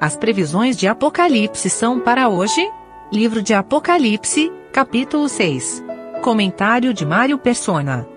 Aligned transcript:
As 0.00 0.16
previsões 0.16 0.78
de 0.78 0.88
Apocalipse 0.88 1.68
são 1.68 2.00
para 2.00 2.26
hoje? 2.26 2.66
Livro 3.12 3.42
de 3.42 3.52
Apocalipse, 3.52 4.50
capítulo 4.72 5.28
6. 5.28 5.84
Comentário 6.22 6.94
de 6.94 7.04
Mário 7.04 7.36
Persona. 7.36 8.08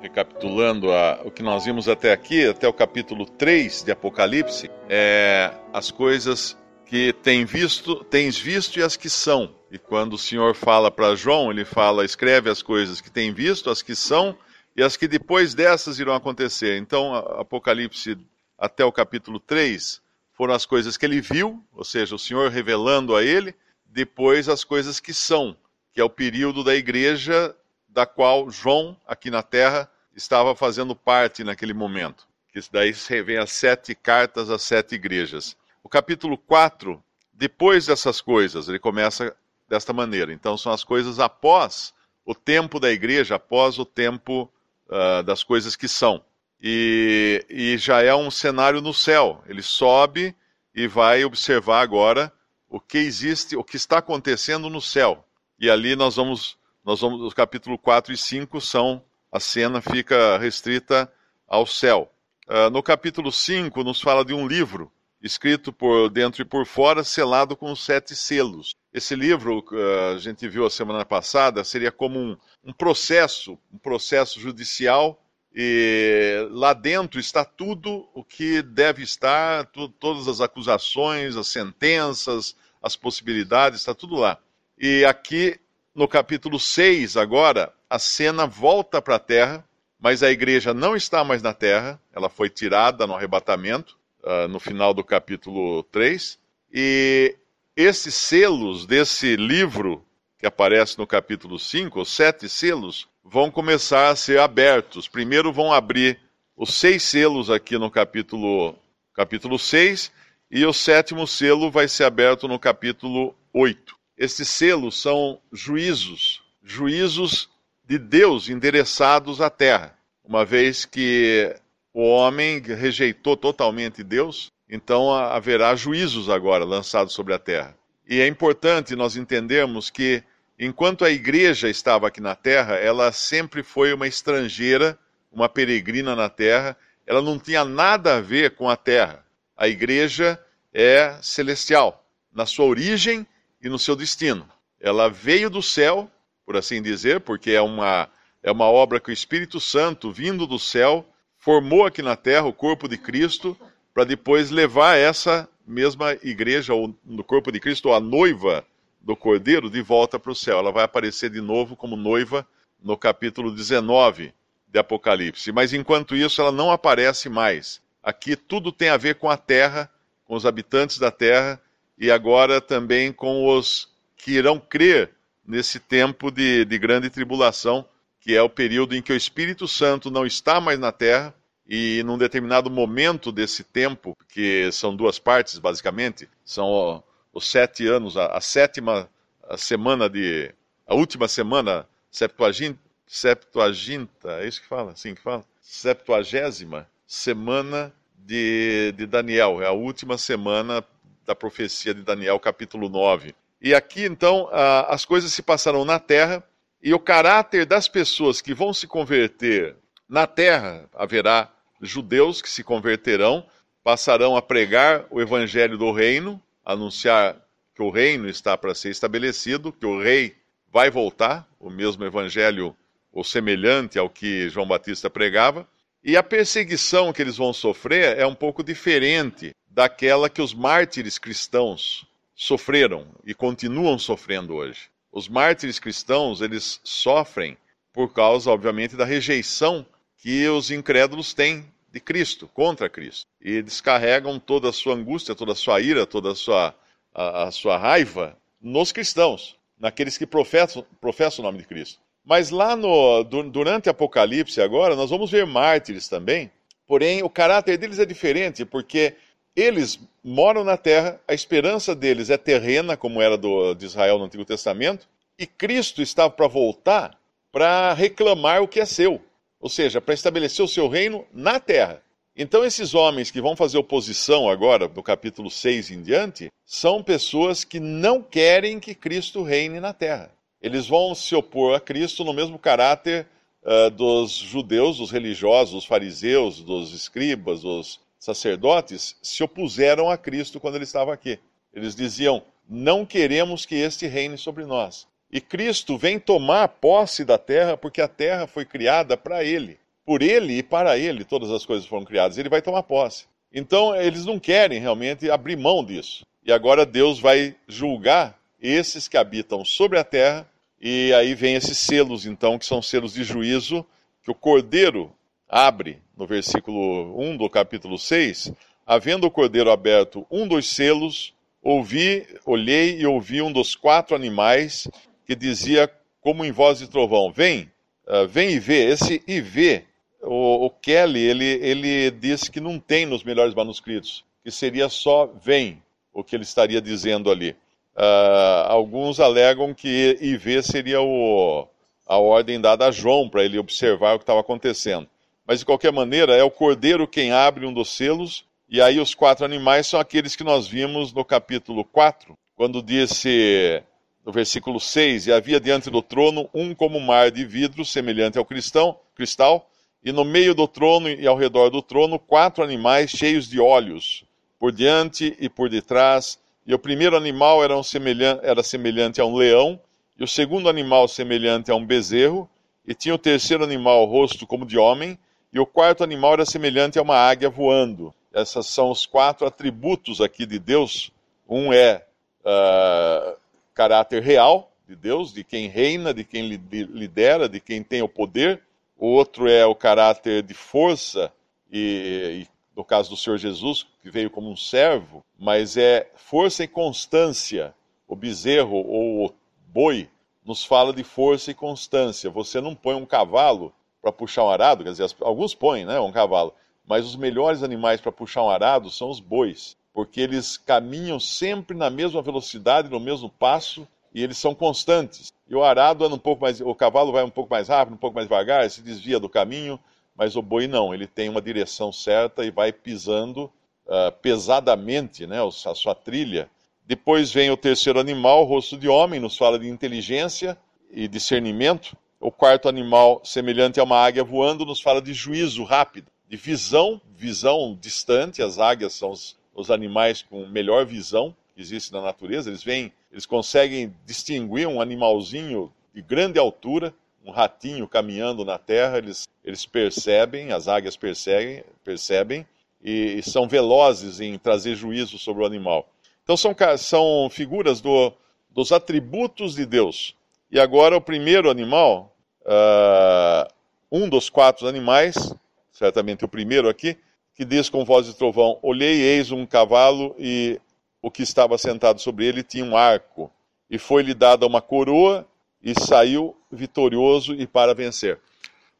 Recapitulando 0.00 0.90
a, 0.90 1.20
o 1.26 1.30
que 1.30 1.42
nós 1.42 1.66
vimos 1.66 1.90
até 1.90 2.10
aqui, 2.10 2.48
até 2.48 2.66
o 2.66 2.72
capítulo 2.72 3.26
3 3.26 3.82
de 3.82 3.92
Apocalipse, 3.92 4.70
é 4.88 5.52
as 5.70 5.90
coisas 5.90 6.56
que 6.86 7.12
tem 7.12 7.44
visto, 7.44 8.02
tens 8.04 8.38
visto 8.38 8.78
e 8.78 8.82
as 8.82 8.96
que 8.96 9.10
são. 9.10 9.54
E 9.70 9.76
quando 9.76 10.14
o 10.14 10.18
Senhor 10.18 10.54
fala 10.54 10.90
para 10.90 11.14
João, 11.14 11.50
ele 11.50 11.66
fala: 11.66 12.02
escreve 12.02 12.48
as 12.48 12.62
coisas 12.62 13.02
que 13.02 13.10
tem 13.10 13.30
visto, 13.30 13.68
as 13.68 13.82
que 13.82 13.94
são 13.94 14.34
e 14.78 14.82
as 14.82 14.96
que 14.96 15.08
depois 15.08 15.54
dessas 15.54 15.98
irão 15.98 16.14
acontecer. 16.14 16.78
Então, 16.78 17.12
Apocalipse 17.12 18.16
até 18.56 18.84
o 18.84 18.92
capítulo 18.92 19.40
3 19.40 20.00
foram 20.32 20.54
as 20.54 20.64
coisas 20.64 20.96
que 20.96 21.04
ele 21.04 21.20
viu, 21.20 21.60
ou 21.72 21.82
seja, 21.82 22.14
o 22.14 22.18
Senhor 22.18 22.48
revelando 22.48 23.16
a 23.16 23.24
ele, 23.24 23.56
depois 23.84 24.48
as 24.48 24.62
coisas 24.62 25.00
que 25.00 25.12
são, 25.12 25.56
que 25.92 26.00
é 26.00 26.04
o 26.04 26.08
período 26.08 26.62
da 26.62 26.76
igreja 26.76 27.56
da 27.88 28.06
qual 28.06 28.48
João, 28.52 28.96
aqui 29.04 29.32
na 29.32 29.42
terra, 29.42 29.90
estava 30.14 30.54
fazendo 30.54 30.94
parte 30.94 31.42
naquele 31.42 31.74
momento. 31.74 32.28
Que 32.52 32.60
daí 32.70 32.92
vem 33.24 33.38
as 33.38 33.50
sete 33.50 33.96
cartas 33.96 34.48
às 34.48 34.62
sete 34.62 34.94
igrejas. 34.94 35.56
O 35.82 35.88
capítulo 35.88 36.38
4, 36.38 37.02
depois 37.32 37.86
dessas 37.86 38.20
coisas, 38.20 38.68
ele 38.68 38.78
começa 38.78 39.36
desta 39.68 39.92
maneira. 39.92 40.32
Então, 40.32 40.56
são 40.56 40.70
as 40.70 40.84
coisas 40.84 41.18
após 41.18 41.92
o 42.24 42.32
tempo 42.32 42.78
da 42.78 42.92
igreja, 42.92 43.34
após 43.34 43.76
o 43.80 43.84
tempo 43.84 44.48
uh, 44.88 45.22
das 45.22 45.42
coisas 45.42 45.76
que 45.76 45.88
são. 45.88 46.24
E, 46.60 47.44
e 47.48 47.78
já 47.78 48.02
é 48.02 48.14
um 48.14 48.30
cenário 48.30 48.80
no 48.80 48.92
céu. 48.92 49.42
Ele 49.46 49.62
sobe 49.62 50.34
e 50.74 50.86
vai 50.86 51.24
observar 51.24 51.80
agora 51.80 52.32
o 52.68 52.80
que 52.80 52.98
existe, 52.98 53.56
o 53.56 53.64
que 53.64 53.76
está 53.76 53.98
acontecendo 53.98 54.68
no 54.68 54.80
céu. 54.80 55.24
E 55.58 55.70
ali 55.70 55.96
nós 55.96 56.16
vamos, 56.16 56.58
nós 56.84 57.00
vamos, 57.00 57.20
os 57.20 57.34
capítulo 57.34 57.78
4 57.78 58.12
e 58.12 58.16
5 58.16 58.60
são, 58.60 59.02
a 59.30 59.40
cena 59.40 59.80
fica 59.80 60.38
restrita 60.38 61.10
ao 61.46 61.66
céu. 61.66 62.12
Uh, 62.48 62.70
no 62.70 62.82
capítulo 62.82 63.30
5 63.30 63.84
nos 63.84 64.00
fala 64.00 64.24
de 64.24 64.34
um 64.34 64.46
livro 64.46 64.90
escrito 65.22 65.72
por 65.72 66.08
dentro 66.08 66.42
e 66.42 66.44
por 66.44 66.64
fora, 66.64 67.02
selado 67.02 67.56
com 67.56 67.74
sete 67.74 68.14
selos. 68.14 68.76
Esse 68.92 69.14
livro, 69.14 69.64
uh, 69.70 70.14
a 70.14 70.18
gente 70.18 70.48
viu 70.48 70.64
a 70.64 70.70
semana 70.70 71.04
passada, 71.04 71.62
seria 71.62 71.92
como 71.92 72.18
um, 72.18 72.36
um 72.64 72.72
processo, 72.72 73.58
um 73.72 73.78
processo 73.78 74.40
judicial, 74.40 75.22
e 75.54 76.46
lá 76.50 76.72
dentro 76.72 77.18
está 77.18 77.44
tudo 77.44 78.08
o 78.14 78.24
que 78.24 78.62
deve 78.62 79.02
estar, 79.02 79.66
tu, 79.66 79.88
todas 79.88 80.28
as 80.28 80.40
acusações, 80.40 81.36
as 81.36 81.48
sentenças, 81.48 82.56
as 82.82 82.96
possibilidades, 82.96 83.80
está 83.80 83.94
tudo 83.94 84.16
lá. 84.16 84.38
E 84.78 85.04
aqui, 85.04 85.58
no 85.94 86.06
capítulo 86.06 86.58
6, 86.58 87.16
agora, 87.16 87.72
a 87.90 87.98
cena 87.98 88.46
volta 88.46 89.02
para 89.02 89.16
a 89.16 89.20
terra, 89.20 89.64
mas 89.98 90.22
a 90.22 90.30
igreja 90.30 90.72
não 90.72 90.94
está 90.94 91.24
mais 91.24 91.42
na 91.42 91.52
terra, 91.52 92.00
ela 92.12 92.28
foi 92.28 92.48
tirada 92.48 93.06
no 93.06 93.14
arrebatamento, 93.16 93.98
uh, 94.22 94.46
no 94.48 94.60
final 94.60 94.94
do 94.94 95.02
capítulo 95.02 95.82
3. 95.84 96.38
E 96.72 97.36
esses 97.78 98.12
selos 98.16 98.84
desse 98.84 99.36
livro 99.36 100.04
que 100.36 100.44
aparece 100.44 100.98
no 100.98 101.06
capítulo 101.06 101.60
5, 101.60 102.00
os 102.00 102.08
sete 102.10 102.48
selos, 102.48 103.06
vão 103.22 103.52
começar 103.52 104.08
a 104.08 104.16
ser 104.16 104.40
abertos. 104.40 105.06
Primeiro 105.06 105.52
vão 105.52 105.72
abrir 105.72 106.18
os 106.56 106.74
seis 106.74 107.04
selos 107.04 107.48
aqui 107.48 107.78
no 107.78 107.88
capítulo, 107.88 108.74
capítulo 109.14 109.60
6, 109.60 110.10
e 110.50 110.66
o 110.66 110.72
sétimo 110.72 111.24
selo 111.24 111.70
vai 111.70 111.86
ser 111.86 112.02
aberto 112.02 112.48
no 112.48 112.58
capítulo 112.58 113.32
8. 113.52 113.96
Esses 114.16 114.48
selos 114.48 115.00
são 115.00 115.40
juízos, 115.52 116.42
juízos 116.60 117.48
de 117.84 117.96
Deus 117.96 118.48
endereçados 118.48 119.40
à 119.40 119.48
terra, 119.48 119.96
uma 120.24 120.44
vez 120.44 120.84
que 120.84 121.54
o 122.00 122.10
homem 122.10 122.60
rejeitou 122.60 123.36
totalmente 123.36 124.04
Deus, 124.04 124.52
então 124.70 125.12
haverá 125.12 125.74
juízos 125.74 126.30
agora 126.30 126.64
lançados 126.64 127.12
sobre 127.12 127.34
a 127.34 127.40
terra. 127.40 127.76
E 128.08 128.20
é 128.20 128.28
importante 128.28 128.94
nós 128.94 129.16
entendermos 129.16 129.90
que, 129.90 130.22
enquanto 130.56 131.04
a 131.04 131.10
igreja 131.10 131.68
estava 131.68 132.06
aqui 132.06 132.20
na 132.20 132.36
terra, 132.36 132.76
ela 132.76 133.10
sempre 133.10 133.64
foi 133.64 133.92
uma 133.92 134.06
estrangeira, 134.06 134.96
uma 135.32 135.48
peregrina 135.48 136.14
na 136.14 136.28
terra, 136.28 136.76
ela 137.04 137.20
não 137.20 137.36
tinha 137.36 137.64
nada 137.64 138.18
a 138.18 138.20
ver 138.20 138.54
com 138.54 138.70
a 138.70 138.76
terra. 138.76 139.26
A 139.56 139.66
igreja 139.66 140.40
é 140.72 141.18
celestial, 141.20 142.08
na 142.32 142.46
sua 142.46 142.66
origem 142.66 143.26
e 143.60 143.68
no 143.68 143.76
seu 143.76 143.96
destino. 143.96 144.48
Ela 144.80 145.10
veio 145.10 145.50
do 145.50 145.60
céu, 145.60 146.08
por 146.46 146.56
assim 146.56 146.80
dizer, 146.80 147.22
porque 147.22 147.50
é 147.50 147.60
uma, 147.60 148.08
é 148.40 148.52
uma 148.52 148.66
obra 148.66 149.00
que 149.00 149.10
o 149.10 149.12
Espírito 149.12 149.58
Santo, 149.58 150.12
vindo 150.12 150.46
do 150.46 150.60
céu, 150.60 151.04
formou 151.38 151.86
aqui 151.86 152.02
na 152.02 152.16
terra 152.16 152.46
o 152.46 152.52
corpo 152.52 152.88
de 152.88 152.98
Cristo 152.98 153.56
para 153.94 154.04
depois 154.04 154.50
levar 154.50 154.96
essa 154.96 155.48
mesma 155.66 156.12
igreja, 156.22 156.74
ou 156.74 156.94
no 157.04 157.24
corpo 157.24 157.50
de 157.50 157.60
Cristo, 157.60 157.88
ou 157.88 157.94
a 157.94 158.00
noiva 158.00 158.64
do 159.00 159.16
Cordeiro, 159.16 159.70
de 159.70 159.82
volta 159.82 160.18
para 160.18 160.32
o 160.32 160.34
céu. 160.34 160.58
Ela 160.58 160.72
vai 160.72 160.84
aparecer 160.84 161.30
de 161.30 161.40
novo 161.40 161.76
como 161.76 161.96
noiva 161.96 162.46
no 162.82 162.96
capítulo 162.96 163.50
19 163.50 164.32
de 164.68 164.78
Apocalipse. 164.78 165.50
Mas 165.52 165.72
enquanto 165.72 166.14
isso, 166.14 166.40
ela 166.40 166.52
não 166.52 166.70
aparece 166.70 167.28
mais. 167.28 167.80
Aqui 168.02 168.36
tudo 168.36 168.70
tem 168.70 168.88
a 168.88 168.96
ver 168.96 169.16
com 169.16 169.28
a 169.28 169.36
terra, 169.36 169.90
com 170.24 170.34
os 170.34 170.46
habitantes 170.46 170.98
da 170.98 171.10
terra 171.10 171.60
e 171.98 172.10
agora 172.10 172.60
também 172.60 173.12
com 173.12 173.46
os 173.48 173.88
que 174.16 174.32
irão 174.32 174.58
crer 174.58 175.10
nesse 175.46 175.80
tempo 175.80 176.30
de, 176.30 176.64
de 176.64 176.78
grande 176.78 177.10
tribulação 177.10 177.84
que 178.28 178.36
é 178.36 178.42
o 178.42 178.50
período 178.50 178.94
em 178.94 179.00
que 179.00 179.10
o 179.10 179.16
Espírito 179.16 179.66
Santo 179.66 180.10
não 180.10 180.26
está 180.26 180.60
mais 180.60 180.78
na 180.78 180.92
terra, 180.92 181.34
e 181.66 182.02
num 182.04 182.18
determinado 182.18 182.68
momento 182.68 183.32
desse 183.32 183.64
tempo, 183.64 184.14
que 184.28 184.70
são 184.70 184.94
duas 184.94 185.18
partes 185.18 185.58
basicamente, 185.58 186.28
são 186.44 187.02
os 187.32 187.50
sete 187.50 187.86
anos, 187.86 188.18
a, 188.18 188.26
a 188.26 188.40
sétima 188.42 189.08
a 189.48 189.56
semana 189.56 190.10
de. 190.10 190.54
a 190.86 190.94
última 190.94 191.26
semana, 191.26 191.88
Septuaginta, 192.10 192.78
Septuaginta, 193.06 194.42
é 194.42 194.46
isso 194.46 194.60
que 194.60 194.68
fala? 194.68 194.92
Assim 194.92 195.14
que 195.14 195.22
fala? 195.22 195.42
Septuagésima 195.62 196.86
semana 197.06 197.90
de, 198.14 198.92
de 198.94 199.06
Daniel, 199.06 199.62
é 199.62 199.66
a 199.66 199.72
última 199.72 200.18
semana 200.18 200.84
da 201.24 201.34
profecia 201.34 201.94
de 201.94 202.02
Daniel, 202.02 202.38
capítulo 202.38 202.90
9. 202.90 203.34
E 203.62 203.74
aqui, 203.74 204.04
então, 204.04 204.50
a, 204.52 204.92
as 204.92 205.06
coisas 205.06 205.32
se 205.32 205.40
passaram 205.40 205.82
na 205.86 205.98
terra 205.98 206.44
e 206.82 206.94
o 206.94 206.98
caráter 206.98 207.66
das 207.66 207.88
pessoas 207.88 208.40
que 208.40 208.54
vão 208.54 208.72
se 208.72 208.86
converter 208.86 209.76
na 210.08 210.26
terra, 210.26 210.88
haverá 210.94 211.52
judeus 211.80 212.40
que 212.40 212.48
se 212.48 212.64
converterão, 212.64 213.44
passarão 213.82 214.36
a 214.36 214.42
pregar 214.42 215.06
o 215.10 215.20
evangelho 215.20 215.76
do 215.76 215.92
reino, 215.92 216.40
anunciar 216.64 217.36
que 217.74 217.82
o 217.82 217.90
reino 217.90 218.28
está 218.28 218.56
para 218.56 218.74
ser 218.74 218.90
estabelecido, 218.90 219.72
que 219.72 219.86
o 219.86 220.00
rei 220.00 220.36
vai 220.72 220.90
voltar, 220.90 221.48
o 221.58 221.70
mesmo 221.70 222.04
evangelho 222.04 222.76
ou 223.12 223.24
semelhante 223.24 223.98
ao 223.98 224.08
que 224.08 224.48
João 224.48 224.66
Batista 224.66 225.08
pregava, 225.08 225.66
e 226.02 226.16
a 226.16 226.22
perseguição 226.22 227.12
que 227.12 227.20
eles 227.20 227.36
vão 227.36 227.52
sofrer 227.52 228.18
é 228.18 228.26
um 228.26 228.34
pouco 228.34 228.62
diferente 228.62 229.54
daquela 229.68 230.28
que 230.28 230.40
os 230.40 230.54
mártires 230.54 231.18
cristãos 231.18 232.06
sofreram 232.34 233.06
e 233.24 233.34
continuam 233.34 233.98
sofrendo 233.98 234.54
hoje. 234.54 234.90
Os 235.18 235.28
mártires 235.28 235.80
cristãos, 235.80 236.40
eles 236.40 236.80
sofrem 236.84 237.58
por 237.92 238.12
causa, 238.12 238.52
obviamente, 238.52 238.94
da 238.94 239.04
rejeição 239.04 239.84
que 240.16 240.46
os 240.48 240.70
incrédulos 240.70 241.34
têm 241.34 241.66
de 241.92 241.98
Cristo, 241.98 242.46
contra 242.54 242.88
Cristo. 242.88 243.26
E 243.40 243.60
descarregam 243.60 244.38
toda 244.38 244.68
a 244.68 244.72
sua 244.72 244.94
angústia, 244.94 245.34
toda 245.34 245.52
a 245.52 245.56
sua 245.56 245.80
ira, 245.80 246.06
toda 246.06 246.30
a 246.30 246.34
sua, 246.36 246.72
a, 247.12 247.48
a 247.48 247.50
sua 247.50 247.76
raiva 247.76 248.38
nos 248.60 248.92
cristãos, 248.92 249.56
naqueles 249.76 250.16
que 250.16 250.24
professam, 250.24 250.86
professam 251.00 251.44
o 251.44 251.48
nome 251.48 251.58
de 251.58 251.66
Cristo. 251.66 252.00
Mas 252.24 252.50
lá 252.50 252.76
no, 252.76 253.24
durante 253.24 253.88
Apocalipse 253.88 254.60
agora, 254.60 254.94
nós 254.94 255.10
vamos 255.10 255.32
ver 255.32 255.44
mártires 255.46 256.06
também, 256.06 256.48
porém 256.86 257.24
o 257.24 257.30
caráter 257.30 257.76
deles 257.76 257.98
é 257.98 258.04
diferente, 258.04 258.64
porque 258.64 259.16
eles 259.58 259.98
moram 260.22 260.62
na 260.62 260.76
terra, 260.76 261.20
a 261.26 261.34
esperança 261.34 261.94
deles 261.94 262.30
é 262.30 262.36
terrena, 262.36 262.96
como 262.96 263.20
era 263.20 263.36
do, 263.36 263.74
de 263.74 263.86
Israel 263.86 264.18
no 264.18 264.24
Antigo 264.24 264.44
Testamento, 264.44 265.08
e 265.38 265.46
Cristo 265.46 266.00
estava 266.00 266.30
para 266.30 266.46
voltar 266.46 267.18
para 267.50 267.92
reclamar 267.92 268.62
o 268.62 268.68
que 268.68 268.78
é 268.78 268.84
seu, 268.84 269.20
ou 269.58 269.68
seja, 269.68 270.00
para 270.00 270.14
estabelecer 270.14 270.64
o 270.64 270.68
seu 270.68 270.86
reino 270.86 271.24
na 271.32 271.58
terra. 271.58 272.02
Então, 272.36 272.64
esses 272.64 272.94
homens 272.94 273.32
que 273.32 273.40
vão 273.40 273.56
fazer 273.56 273.78
oposição 273.78 274.48
agora, 274.48 274.86
do 274.86 275.02
capítulo 275.02 275.50
6 275.50 275.90
em 275.90 276.02
diante, 276.02 276.52
são 276.64 277.02
pessoas 277.02 277.64
que 277.64 277.80
não 277.80 278.22
querem 278.22 278.78
que 278.78 278.94
Cristo 278.94 279.42
reine 279.42 279.80
na 279.80 279.92
terra. 279.92 280.30
Eles 280.62 280.86
vão 280.86 281.14
se 281.14 281.34
opor 281.34 281.74
a 281.74 281.80
Cristo 281.80 282.22
no 282.22 282.32
mesmo 282.32 282.58
caráter 282.58 283.26
uh, 283.64 283.90
dos 283.90 284.32
judeus, 284.32 284.98
dos 284.98 285.10
religiosos, 285.10 285.74
dos 285.74 285.84
fariseus, 285.84 286.60
dos 286.60 286.92
escribas, 286.92 287.62
dos 287.62 287.98
sacerdotes, 288.18 289.16
se 289.22 289.42
opuseram 289.42 290.10
a 290.10 290.18
Cristo 290.18 290.58
quando 290.58 290.74
ele 290.74 290.84
estava 290.84 291.12
aqui. 291.12 291.38
Eles 291.72 291.94
diziam: 291.94 292.42
Não 292.68 293.06
queremos 293.06 293.64
que 293.64 293.74
este 293.74 294.06
reine 294.06 294.36
sobre 294.36 294.64
nós. 294.64 295.06
E 295.30 295.40
Cristo 295.40 295.98
vem 295.98 296.18
tomar 296.18 296.68
posse 296.68 297.24
da 297.24 297.36
terra 297.36 297.76
porque 297.76 298.00
a 298.00 298.08
terra 298.08 298.46
foi 298.46 298.64
criada 298.64 299.16
para 299.16 299.44
ele. 299.44 299.78
Por 300.04 300.22
ele 300.22 300.58
e 300.58 300.62
para 300.62 300.96
ele 300.96 301.22
todas 301.22 301.50
as 301.50 301.66
coisas 301.66 301.86
foram 301.86 302.04
criadas. 302.04 302.38
Ele 302.38 302.48
vai 302.48 302.62
tomar 302.62 302.82
posse. 302.82 303.26
Então 303.52 303.94
eles 303.94 304.24
não 304.24 304.38
querem 304.38 304.80
realmente 304.80 305.30
abrir 305.30 305.56
mão 305.56 305.84
disso. 305.84 306.24
E 306.44 306.52
agora 306.52 306.86
Deus 306.86 307.20
vai 307.20 307.54
julgar 307.66 308.38
esses 308.60 309.06
que 309.06 309.18
habitam 309.18 309.64
sobre 309.64 309.98
a 309.98 310.04
terra. 310.04 310.48
E 310.80 311.12
aí 311.12 311.34
vem 311.34 311.54
esses 311.56 311.76
selos, 311.76 312.24
então, 312.24 312.58
que 312.58 312.64
são 312.64 312.80
selos 312.80 313.12
de 313.12 313.24
juízo 313.24 313.84
que 314.22 314.30
o 314.30 314.34
cordeiro 314.34 315.12
abre 315.48 315.98
no 316.16 316.26
versículo 316.26 317.18
1 317.18 317.36
do 317.36 317.48
capítulo 317.48 317.98
6. 317.98 318.52
Havendo 318.86 319.26
o 319.26 319.30
cordeiro 319.30 319.70
aberto 319.70 320.26
um 320.30 320.46
dos 320.46 320.66
selos, 320.68 321.34
ouvi, 321.62 322.26
olhei 322.44 322.98
e 322.98 323.06
ouvi 323.06 323.40
um 323.40 323.52
dos 323.52 323.74
quatro 323.74 324.14
animais 324.14 324.88
que 325.26 325.34
dizia, 325.34 325.90
como 326.20 326.44
em 326.44 326.52
voz 326.52 326.78
de 326.78 326.88
trovão: 326.88 327.32
Vem, 327.32 327.70
uh, 328.06 328.26
vem 328.26 328.50
e 328.50 328.58
vê. 328.58 328.90
Esse 328.90 329.22
e 329.26 329.40
vê, 329.40 329.84
o, 330.22 330.66
o, 330.66 330.70
Kelly, 330.70 331.20
ele, 331.20 331.44
ele 331.44 332.10
disse 332.10 332.50
que 332.50 332.60
não 332.60 332.78
tem 332.78 333.06
nos 333.06 333.22
melhores 333.22 333.54
manuscritos, 333.54 334.24
que 334.42 334.50
seria 334.50 334.88
só 334.88 335.26
vem, 335.26 335.82
o 336.12 336.24
que 336.24 336.34
ele 336.34 336.44
estaria 336.44 336.80
dizendo 336.80 337.30
ali. 337.30 337.50
Uh, 337.94 338.68
alguns 338.68 339.20
alegam 339.20 339.74
que 339.74 340.14
vê 340.40 340.62
seria 340.62 341.00
o, 341.00 341.68
a 342.06 342.16
ordem 342.16 342.60
dada 342.60 342.86
a 342.86 342.90
João 342.90 343.28
para 343.28 343.44
ele 343.44 343.58
observar 343.58 344.14
o 344.14 344.18
que 344.18 344.22
estava 344.22 344.40
acontecendo. 344.40 345.08
Mas 345.48 345.60
de 345.60 345.64
qualquer 345.64 345.90
maneira, 345.90 346.36
é 346.36 346.44
o 346.44 346.50
cordeiro 346.50 347.08
quem 347.08 347.32
abre 347.32 347.64
um 347.64 347.72
dos 347.72 347.96
selos, 347.96 348.44
e 348.68 348.82
aí 348.82 349.00
os 349.00 349.14
quatro 349.14 349.46
animais 349.46 349.86
são 349.86 349.98
aqueles 349.98 350.36
que 350.36 350.44
nós 350.44 350.68
vimos 350.68 351.10
no 351.10 351.24
capítulo 351.24 351.86
4, 351.86 352.36
quando 352.54 352.82
disse 352.82 353.82
no 354.26 354.30
versículo 354.30 354.78
6, 354.78 355.26
e 355.26 355.32
havia 355.32 355.58
diante 355.58 355.88
do 355.88 356.02
trono 356.02 356.50
um 356.52 356.74
como 356.74 357.00
mar 357.00 357.30
de 357.30 357.46
vidro, 357.46 357.82
semelhante 357.82 358.36
ao 358.36 358.44
cristão, 358.44 358.98
cristal, 359.14 359.70
e 360.04 360.12
no 360.12 360.22
meio 360.22 360.54
do 360.54 360.68
trono 360.68 361.08
e 361.08 361.26
ao 361.26 361.34
redor 361.34 361.70
do 361.70 361.80
trono, 361.80 362.18
quatro 362.18 362.62
animais 362.62 363.10
cheios 363.10 363.48
de 363.48 363.58
olhos, 363.58 364.26
por 364.58 364.70
diante 364.70 365.34
e 365.40 365.48
por 365.48 365.70
detrás. 365.70 366.38
E 366.66 366.74
o 366.74 366.78
primeiro 366.78 367.16
animal 367.16 367.64
era, 367.64 367.74
um 367.74 367.82
semelhante, 367.82 368.44
era 368.44 368.62
semelhante 368.62 369.18
a 369.18 369.24
um 369.24 369.34
leão, 369.34 369.80
e 370.18 370.22
o 370.22 370.28
segundo 370.28 370.68
animal 370.68 371.08
semelhante 371.08 371.70
a 371.70 371.74
um 371.74 371.86
bezerro, 371.86 372.46
e 372.86 372.94
tinha 372.94 373.14
o 373.14 373.18
terceiro 373.18 373.64
animal 373.64 374.04
rosto 374.04 374.46
como 374.46 374.66
de 374.66 374.76
homem, 374.76 375.18
e 375.52 375.58
o 375.58 375.66
quarto 375.66 376.04
animal 376.04 376.34
era 376.34 376.44
semelhante 376.44 376.98
a 376.98 377.02
uma 377.02 377.16
águia 377.16 377.48
voando. 377.48 378.14
Esses 378.32 378.66
são 378.66 378.90
os 378.90 379.06
quatro 379.06 379.46
atributos 379.46 380.20
aqui 380.20 380.44
de 380.44 380.58
Deus. 380.58 381.10
Um 381.48 381.72
é 381.72 382.04
uh, 382.40 383.36
caráter 383.74 384.22
real 384.22 384.70
de 384.86 384.94
Deus, 384.94 385.32
de 385.32 385.42
quem 385.42 385.68
reina, 385.68 386.12
de 386.12 386.24
quem 386.24 386.48
lidera, 386.48 387.48
de 387.48 387.60
quem 387.60 387.82
tem 387.82 388.02
o 388.02 388.08
poder. 388.08 388.62
O 388.96 389.06
outro 389.06 389.48
é 389.48 389.64
o 389.64 389.74
caráter 389.74 390.42
de 390.42 390.54
força, 390.54 391.32
e, 391.70 392.44
e 392.44 392.48
no 392.76 392.84
caso 392.84 393.10
do 393.10 393.16
Senhor 393.16 393.38
Jesus, 393.38 393.86
que 394.02 394.10
veio 394.10 394.30
como 394.30 394.50
um 394.50 394.56
servo, 394.56 395.24
mas 395.38 395.76
é 395.76 396.10
força 396.16 396.64
e 396.64 396.68
constância. 396.68 397.74
O 398.06 398.16
bezerro 398.16 398.76
ou 398.76 399.26
o 399.26 399.34
boi 399.68 400.08
nos 400.44 400.64
fala 400.64 400.92
de 400.92 401.04
força 401.04 401.50
e 401.50 401.54
constância. 401.54 402.30
Você 402.30 402.60
não 402.60 402.74
põe 402.74 402.94
um 402.94 403.04
cavalo 403.04 403.72
para 404.08 404.18
puxar 404.18 404.44
um 404.44 404.50
arado, 404.50 404.84
quer 404.84 404.90
dizer, 404.90 405.08
alguns 405.20 405.54
põem, 405.54 405.84
né, 405.84 405.98
um 406.00 406.12
cavalo, 406.12 406.54
mas 406.86 407.04
os 407.04 407.16
melhores 407.16 407.62
animais 407.62 408.00
para 408.00 408.12
puxar 408.12 408.42
um 408.42 408.50
arado 408.50 408.90
são 408.90 409.10
os 409.10 409.20
bois 409.20 409.76
porque 409.98 410.20
eles 410.20 410.56
caminham 410.56 411.18
sempre 411.18 411.76
na 411.76 411.90
mesma 411.90 412.22
velocidade, 412.22 412.88
no 412.88 413.00
mesmo 413.00 413.28
passo, 413.28 413.84
e 414.14 414.22
eles 414.22 414.38
são 414.38 414.54
constantes. 414.54 415.32
E 415.48 415.56
o 415.56 415.64
arado 415.64 416.04
anda 416.04 416.14
um 416.14 416.20
pouco 416.20 416.42
mais, 416.42 416.60
o 416.60 416.72
cavalo 416.72 417.10
vai 417.10 417.24
um 417.24 417.30
pouco 417.30 417.50
mais 417.50 417.66
rápido, 417.66 417.94
um 417.94 417.98
pouco 417.98 418.14
mais 418.14 418.28
devagar, 418.28 418.70
se 418.70 418.80
desvia 418.80 419.18
do 419.18 419.28
caminho, 419.28 419.76
mas 420.14 420.36
o 420.36 420.40
boi 420.40 420.68
não, 420.68 420.94
ele 420.94 421.08
tem 421.08 421.28
uma 421.28 421.42
direção 421.42 421.90
certa 421.90 422.44
e 422.44 422.50
vai 422.52 422.72
pisando 422.72 423.50
uh, 423.86 424.12
pesadamente, 424.22 425.26
né, 425.26 425.38
a 425.44 425.74
sua 425.74 425.96
trilha. 425.96 426.48
Depois 426.86 427.32
vem 427.32 427.50
o 427.50 427.56
terceiro 427.56 427.98
animal, 427.98 428.42
o 428.42 428.46
rosto 428.46 428.78
de 428.78 428.88
homem, 428.88 429.18
nos 429.18 429.36
fala 429.36 429.58
de 429.58 429.68
inteligência 429.68 430.56
e 430.92 431.08
discernimento. 431.08 431.96
O 432.20 432.32
quarto 432.32 432.68
animal, 432.68 433.20
semelhante 433.24 433.80
a 433.80 433.84
uma 433.84 433.98
águia 433.98 434.24
voando, 434.24 434.64
nos 434.64 434.80
fala 434.80 435.00
de 435.00 435.12
juízo 435.12 435.62
rápido, 435.64 436.10
de 436.28 436.36
visão, 436.36 437.00
visão 437.16 437.78
distante. 437.80 438.42
As 438.42 438.58
águias 438.58 438.92
são 438.94 439.10
os 439.10 439.38
os 439.58 439.72
animais 439.72 440.22
com 440.22 440.46
melhor 440.46 440.86
visão 440.86 441.34
que 441.54 441.60
existe 441.60 441.92
na 441.92 442.00
natureza. 442.00 442.48
Eles 442.48 442.62
vêm, 442.62 442.92
eles 443.10 443.26
conseguem 443.26 443.92
distinguir 444.06 444.68
um 444.68 444.80
animalzinho 444.80 445.72
de 445.92 446.00
grande 446.00 446.38
altura, 446.38 446.94
um 447.24 447.32
ratinho 447.32 447.88
caminhando 447.88 448.44
na 448.44 448.56
terra, 448.56 448.98
eles, 448.98 449.26
eles 449.44 449.66
percebem, 449.66 450.52
as 450.52 450.68
águias 450.68 450.96
percebem, 450.96 451.64
percebem 451.84 452.46
e, 452.82 453.18
e 453.18 453.22
são 453.22 453.48
velozes 453.48 454.20
em 454.20 454.38
trazer 454.38 454.76
juízo 454.76 455.18
sobre 455.18 455.42
o 455.42 455.46
animal. 455.46 455.88
Então 456.22 456.36
são, 456.36 456.54
são 456.78 457.28
figuras 457.28 457.80
do, 457.80 458.12
dos 458.48 458.70
atributos 458.70 459.56
de 459.56 459.66
Deus. 459.66 460.14
E 460.50 460.58
agora 460.58 460.96
o 460.96 461.00
primeiro 461.00 461.50
animal, 461.50 462.16
uh, 462.42 463.46
um 463.92 464.08
dos 464.08 464.30
quatro 464.30 464.66
animais, 464.66 465.34
certamente 465.70 466.24
o 466.24 466.28
primeiro 466.28 466.70
aqui, 466.70 466.96
que 467.34 467.44
diz 467.44 467.68
com 467.68 467.84
voz 467.84 468.06
de 468.06 468.14
trovão: 468.14 468.58
Olhei, 468.62 469.00
eis 469.00 469.30
um 469.30 469.44
cavalo, 469.44 470.16
e 470.18 470.58
o 471.02 471.10
que 471.10 471.22
estava 471.22 471.58
sentado 471.58 472.00
sobre 472.00 472.24
ele 472.24 472.42
tinha 472.42 472.64
um 472.64 472.76
arco, 472.76 473.30
e 473.70 473.78
foi-lhe 473.78 474.14
dada 474.14 474.46
uma 474.46 474.62
coroa, 474.62 475.26
e 475.62 475.78
saiu 475.78 476.34
vitorioso 476.50 477.34
e 477.34 477.46
para 477.46 477.74
vencer. 477.74 478.18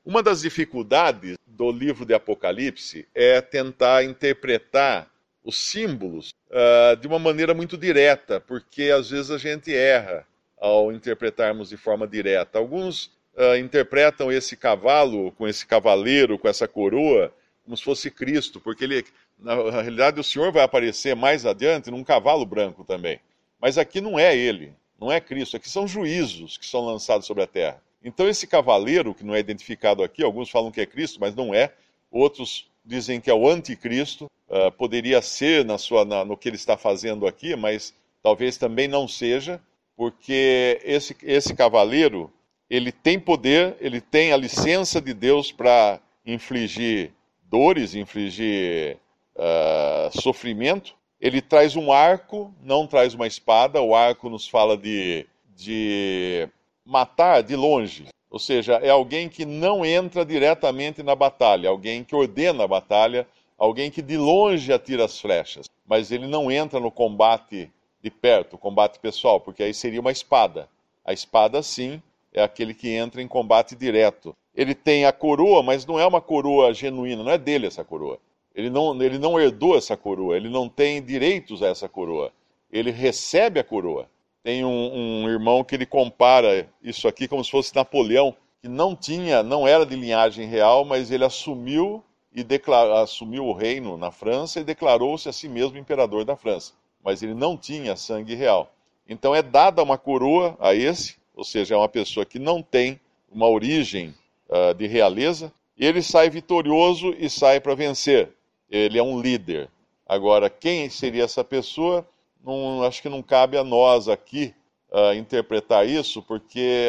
Uma 0.05 0.23
das 0.23 0.41
dificuldades 0.41 1.37
do 1.47 1.71
livro 1.71 2.07
de 2.07 2.15
Apocalipse 2.15 3.07
é 3.15 3.43
tentar 3.43 4.05
interpretar 4.05 5.07
os 5.45 5.59
símbolos 5.59 6.31
uh, 6.51 6.97
de 6.97 7.07
uma 7.07 7.19
maneira 7.19 7.53
muito 7.53 7.77
direta, 7.77 8.41
porque 8.41 8.85
às 8.85 9.11
vezes 9.11 9.31
a 9.31 9.37
gente 9.37 9.75
erra 9.75 10.27
ao 10.61 10.93
interpretarmos 10.93 11.69
de 11.69 11.77
forma 11.77 12.07
direta. 12.07 12.59
Alguns 12.59 13.07
uh, 13.37 13.57
interpretam 13.59 14.31
esse 14.31 14.57
cavalo, 14.57 15.33
com 15.33 15.47
esse 15.47 15.67
cavaleiro, 15.67 16.39
com 16.39 16.49
essa 16.49 16.67
coroa, 16.67 17.33
como 17.65 17.77
se 17.77 17.85
fosse 17.85 18.11
Cristo, 18.11 18.61
porque 18.61 18.85
ele, 18.85 19.05
na 19.39 19.55
realidade 19.83 20.19
o 20.19 20.25
Senhor 20.25 20.51
vai 20.51 20.63
aparecer 20.63 21.15
mais 21.15 21.45
adiante 21.45 21.91
num 21.91 22.03
cavalo 22.03 22.45
branco 22.47 22.83
também. 22.85 23.21
Mas 23.61 23.77
aqui 23.77 24.01
não 24.01 24.19
é 24.19 24.37
ele, 24.37 24.73
não 24.99 25.13
é 25.13 25.21
Cristo, 25.21 25.57
aqui 25.57 25.69
são 25.69 25.87
juízos 25.87 26.57
que 26.57 26.67
são 26.67 26.85
lançados 26.85 27.27
sobre 27.27 27.43
a 27.43 27.47
terra. 27.47 27.83
Então 28.03 28.29
esse 28.29 28.47
cavaleiro, 28.47 29.15
que 29.15 29.25
não 29.25 29.35
é 29.35 29.41
identificado 29.41 30.03
aqui, 30.03 30.23
alguns 30.23 30.51
falam 30.51 30.71
que 30.71 30.81
é 30.81 30.87
Cristo, 30.87 31.19
mas 31.21 31.35
não 31.35 31.55
é, 31.55 31.73
outros 32.11 32.69
dizem 32.85 33.21
que 33.21 33.29
é 33.29 33.35
o 33.35 33.49
anticristo, 33.49 34.31
uh, 34.49 34.73
poderia 34.73 35.21
ser 35.21 35.65
na 35.65 35.77
sua, 35.77 36.05
na, 36.05 36.25
no 36.25 36.37
que 36.37 36.49
ele 36.49 36.57
está 36.57 36.77
fazendo 36.77 37.27
aqui, 37.27 37.55
mas 37.55 37.93
talvez 38.23 38.57
também 38.57 38.89
não 38.89 39.07
seja, 39.07 39.61
porque 39.99 40.81
esse, 40.85 41.17
esse 41.25 41.57
cavaleiro, 41.57 42.33
ele 42.71 42.93
tem 42.93 43.19
poder, 43.19 43.77
ele 43.81 44.01
tem 44.01 44.33
a 44.33 44.37
licença 44.37 45.01
de 45.01 45.13
Deus 45.13 45.51
para 45.51 45.99
infligir 46.25 47.11
dores, 47.51 47.97
infligir 47.97 48.97
uh, 49.35 50.23
sofrimento. 50.23 50.95
Ele 51.21 51.43
traz 51.43 51.75
um 51.75 51.91
arco, 51.91 52.55
não 52.63 52.87
traz 52.87 53.13
uma 53.13 53.27
espada. 53.27 53.83
O 53.83 53.93
arco 53.93 54.31
nos 54.31 54.47
fala 54.47 54.77
de, 54.79 55.27
de 55.57 56.49
matar 56.85 57.43
de 57.43 57.57
longe. 57.57 58.07
Ou 58.31 58.39
seja, 58.39 58.75
é 58.75 58.91
alguém 58.91 59.29
que 59.29 59.45
não 59.45 59.85
entra 59.85 60.25
diretamente 60.25 61.03
na 61.03 61.17
batalha, 61.17 61.71
alguém 61.71 62.05
que 62.05 62.15
ordena 62.15 62.63
a 62.63 62.69
batalha, 62.69 63.27
alguém 63.59 63.91
que 63.91 64.01
de 64.01 64.17
longe 64.17 64.73
atira 64.73 65.07
as 65.07 65.21
flechas, 65.21 65.67
mas 65.85 66.13
ele 66.13 66.29
não 66.29 66.53
entra 66.53 66.79
no 66.79 66.93
combate 66.93 67.69
de 68.03 68.11
perto, 68.11 68.59
combate 68.59 68.99
pessoal, 68.99 69.41
porque 69.41 69.63
aí 69.63 69.75
seria 69.75 70.01
uma 70.01 70.13
espada. 70.13 70.69
A 71.05 71.13
espada, 71.13 71.63
sim, 71.63 72.03
é 72.33 72.43
aquele 72.43 72.75
que 72.75 72.89
entra 72.91 73.21
em 73.23 73.29
combate 73.29 73.75
direto 73.75 74.37
ele 74.59 74.75
tem 74.75 75.05
a 75.05 75.13
coroa, 75.13 75.63
mas 75.63 75.87
não 75.87 76.01
é 76.01 76.05
uma 76.05 76.21
coroa 76.21 76.75
genuína, 76.75 77.23
não 77.23 77.31
é 77.31 77.39
dele 77.39 77.69
essa 77.69 77.85
coroa. 77.85 78.19
Ele 78.53 78.69
não, 78.69 79.01
ele 79.01 79.17
não 79.17 79.39
herdou 79.39 79.79
essa 79.79 79.97
coroa, 79.97 80.37
ele 80.37 80.49
não 80.49 80.69
tem 80.69 81.01
direitos 81.01 81.63
a 81.63 81.69
essa 81.69 81.89
coroa. 81.89 82.33
Ele 82.69 82.91
recebe 82.91 83.61
a 83.61 83.65
coroa. 83.65 84.11
Tem 84.43 84.65
um, 84.65 85.23
um 85.23 85.29
irmão 85.29 85.63
que 85.63 85.77
ele 85.77 85.87
compara 85.87 86.69
isso 86.83 87.07
aqui 87.07 87.29
como 87.29 87.45
se 87.45 87.53
fosse 87.53 87.73
Napoleão, 87.73 88.35
que 88.61 88.67
não 88.67 88.97
tinha, 88.97 89.45
não 89.45 89.67
era 89.67 89.87
de 89.87 89.95
linhagem 89.95 90.49
real, 90.49 90.85
mas 90.85 91.13
ele 91.13 91.25
assumiu 91.25 92.03
e 92.35 92.43
declarou, 92.43 92.97
assumiu 92.97 93.47
o 93.47 93.53
reino 93.53 93.97
na 93.97 94.11
França 94.11 94.59
e 94.59 94.65
declarou-se 94.65 95.29
a 95.29 95.33
si 95.33 95.49
mesmo 95.49 95.79
imperador 95.79 96.25
da 96.25 96.35
França. 96.35 96.73
Mas 97.09 97.23
ele 97.23 97.33
não 97.33 97.57
tinha 97.57 97.97
sangue 97.97 98.35
real. 98.35 98.71
Então 99.09 99.35
é 99.35 99.41
dada 99.41 99.83
uma 99.83 99.97
coroa 99.97 100.55
a 100.61 100.75
esse, 100.75 101.17
ou 101.35 101.43
seja, 101.43 101.75
é 101.75 101.79
uma 101.79 101.89
pessoa 101.89 102.27
que 102.27 102.39
não 102.39 102.63
tem 102.63 103.01
uma 103.33 103.49
origem 103.49 104.15
uh, 104.47 104.75
de 104.75 104.87
realeza, 104.87 105.51
e 105.79 105.87
ele 105.87 106.03
sai 106.03 106.29
vitorioso 106.29 107.15
e 107.19 107.31
sai 107.31 107.61
para 107.61 107.75
vencer. 107.75 108.29
Ele 108.71 108.99
é 108.99 109.03
um 109.03 109.23
líder. 109.23 109.71
Agora, 110.07 110.51
quem 110.51 110.91
seria 110.91 111.25
essa 111.25 111.43
pessoa? 111.43 112.07
Não, 112.45 112.83
acho 112.83 113.01
que 113.01 113.09
não 113.09 113.23
cabe 113.23 113.57
a 113.57 113.65
nós 113.65 114.07
aqui 114.07 114.55
uh, 114.93 115.15
interpretar 115.15 115.89
isso, 115.89 116.21
porque 116.21 116.89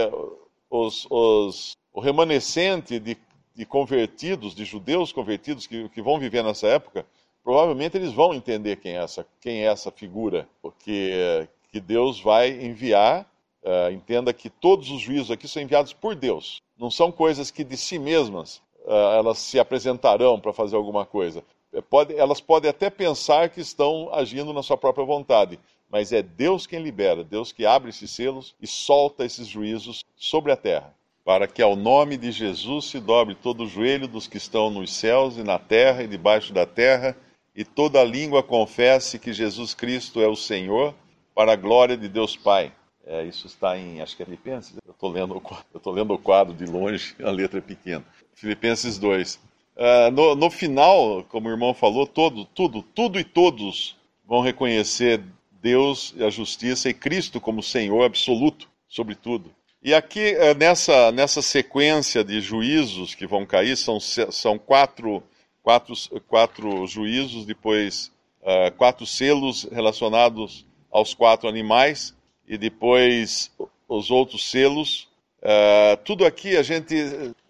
os, 0.69 1.07
os, 1.09 1.77
o 1.93 2.01
remanescente 2.01 2.99
de, 2.99 3.17
de, 3.55 3.65
convertidos, 3.65 4.53
de 4.53 4.65
judeus 4.65 5.13
convertidos 5.13 5.65
que, 5.65 5.87
que 5.87 6.01
vão 6.01 6.19
viver 6.19 6.43
nessa 6.43 6.67
época, 6.67 7.05
provavelmente 7.49 7.97
eles 7.97 8.13
vão 8.13 8.31
entender 8.31 8.75
quem 8.75 8.91
é 8.91 9.01
essa, 9.01 9.25
quem 9.41 9.63
é 9.63 9.65
essa 9.65 9.89
figura, 9.89 10.47
porque 10.61 11.47
que 11.71 11.79
Deus 11.79 12.21
vai 12.21 12.51
enviar. 12.51 13.27
Uh, 13.63 13.91
entenda 13.91 14.31
que 14.31 14.51
todos 14.51 14.91
os 14.91 15.01
juízos 15.01 15.31
aqui 15.31 15.47
são 15.47 15.63
enviados 15.63 15.91
por 15.91 16.13
Deus. 16.13 16.61
Não 16.77 16.91
são 16.91 17.11
coisas 17.11 17.49
que 17.49 17.63
de 17.63 17.75
si 17.75 17.97
mesmas 17.97 18.57
uh, 18.85 19.17
elas 19.17 19.39
se 19.39 19.59
apresentarão 19.59 20.39
para 20.39 20.53
fazer 20.53 20.75
alguma 20.75 21.07
coisa. 21.07 21.43
Pode, 21.89 22.15
elas 22.15 22.39
podem 22.39 22.69
até 22.69 22.87
pensar 22.87 23.49
que 23.49 23.61
estão 23.61 24.13
agindo 24.13 24.53
na 24.53 24.61
sua 24.61 24.77
própria 24.77 25.03
vontade, 25.03 25.59
mas 25.89 26.13
é 26.13 26.21
Deus 26.21 26.67
quem 26.67 26.79
libera, 26.79 27.23
Deus 27.23 27.51
que 27.51 27.65
abre 27.65 27.89
esses 27.89 28.11
selos 28.11 28.55
e 28.61 28.67
solta 28.67 29.25
esses 29.25 29.47
juízos 29.47 30.05
sobre 30.15 30.51
a 30.51 30.55
terra, 30.55 30.93
para 31.25 31.47
que 31.47 31.63
ao 31.63 31.75
nome 31.75 32.15
de 32.15 32.31
Jesus 32.31 32.85
se 32.85 32.99
dobre 32.99 33.33
todo 33.33 33.63
o 33.63 33.67
joelho 33.67 34.07
dos 34.07 34.27
que 34.27 34.37
estão 34.37 34.69
nos 34.69 34.93
céus 34.93 35.35
e 35.35 35.43
na 35.43 35.57
terra 35.57 36.03
e 36.03 36.07
debaixo 36.07 36.53
da 36.53 36.67
terra, 36.67 37.17
e 37.59 37.65
toda 37.65 38.01
língua 38.05 38.41
confesse 38.41 39.19
que 39.19 39.33
Jesus 39.33 39.73
Cristo 39.73 40.21
é 40.21 40.27
o 40.29 40.35
Senhor, 40.35 40.95
para 41.35 41.51
a 41.51 41.55
glória 41.57 41.97
de 41.97 42.07
Deus 42.07 42.33
Pai. 42.37 42.71
É, 43.05 43.25
isso 43.25 43.47
está 43.47 43.77
em, 43.77 43.99
acho 43.99 44.15
que 44.15 44.23
é 44.23 44.25
Filipenses, 44.25 44.77
eu 44.85 44.93
estou 44.93 45.11
lendo, 45.11 45.43
eu 45.73 45.91
lendo 45.91 46.13
o 46.13 46.17
quadro 46.17 46.53
de 46.53 46.63
longe, 46.65 47.13
a 47.21 47.29
letra 47.29 47.57
é 47.57 47.61
pequena. 47.61 48.05
Filipenses 48.33 48.97
2. 48.97 49.35
Uh, 49.35 49.39
ah, 49.77 50.09
no, 50.09 50.35
no, 50.35 50.49
final, 50.49 51.21
como 51.27 51.49
o 51.49 51.51
irmão 51.51 51.73
falou, 51.73 52.07
todo, 52.07 52.45
tudo, 52.45 52.81
tudo 52.81 53.19
e 53.19 53.25
todos 53.25 53.97
vão 54.25 54.39
reconhecer 54.39 55.21
Deus, 55.61 56.15
a 56.17 56.29
justiça 56.29 56.87
e 56.87 56.93
Cristo 56.93 57.41
como 57.41 57.61
Senhor 57.61 58.05
absoluto 58.05 58.69
sobre 58.87 59.15
tudo. 59.15 59.53
E 59.83 59.93
aqui, 59.93 60.33
uh, 60.35 60.57
nessa, 60.57 61.11
nessa 61.11 61.41
sequência 61.41 62.23
de 62.23 62.39
juízos 62.39 63.13
que 63.13 63.27
vão 63.27 63.45
cair, 63.45 63.75
são, 63.75 63.99
são 63.99 64.57
quatro, 64.57 65.21
quatro, 65.69 65.93
quatro 66.27 66.87
juízos, 66.87 67.45
depois 67.45 68.11
uh, 68.41 68.75
quatro 68.75 69.05
selos 69.05 69.67
relacionados 69.71 70.65
aos 70.91 71.13
quatro 71.13 71.47
animais, 71.47 72.15
e 72.47 72.57
depois 72.57 73.51
os 73.87 74.09
outros 74.09 74.49
selos. 74.49 75.07
tudo 76.03 76.25
aqui 76.25 76.57
a 76.57 76.63
gente 76.63 76.95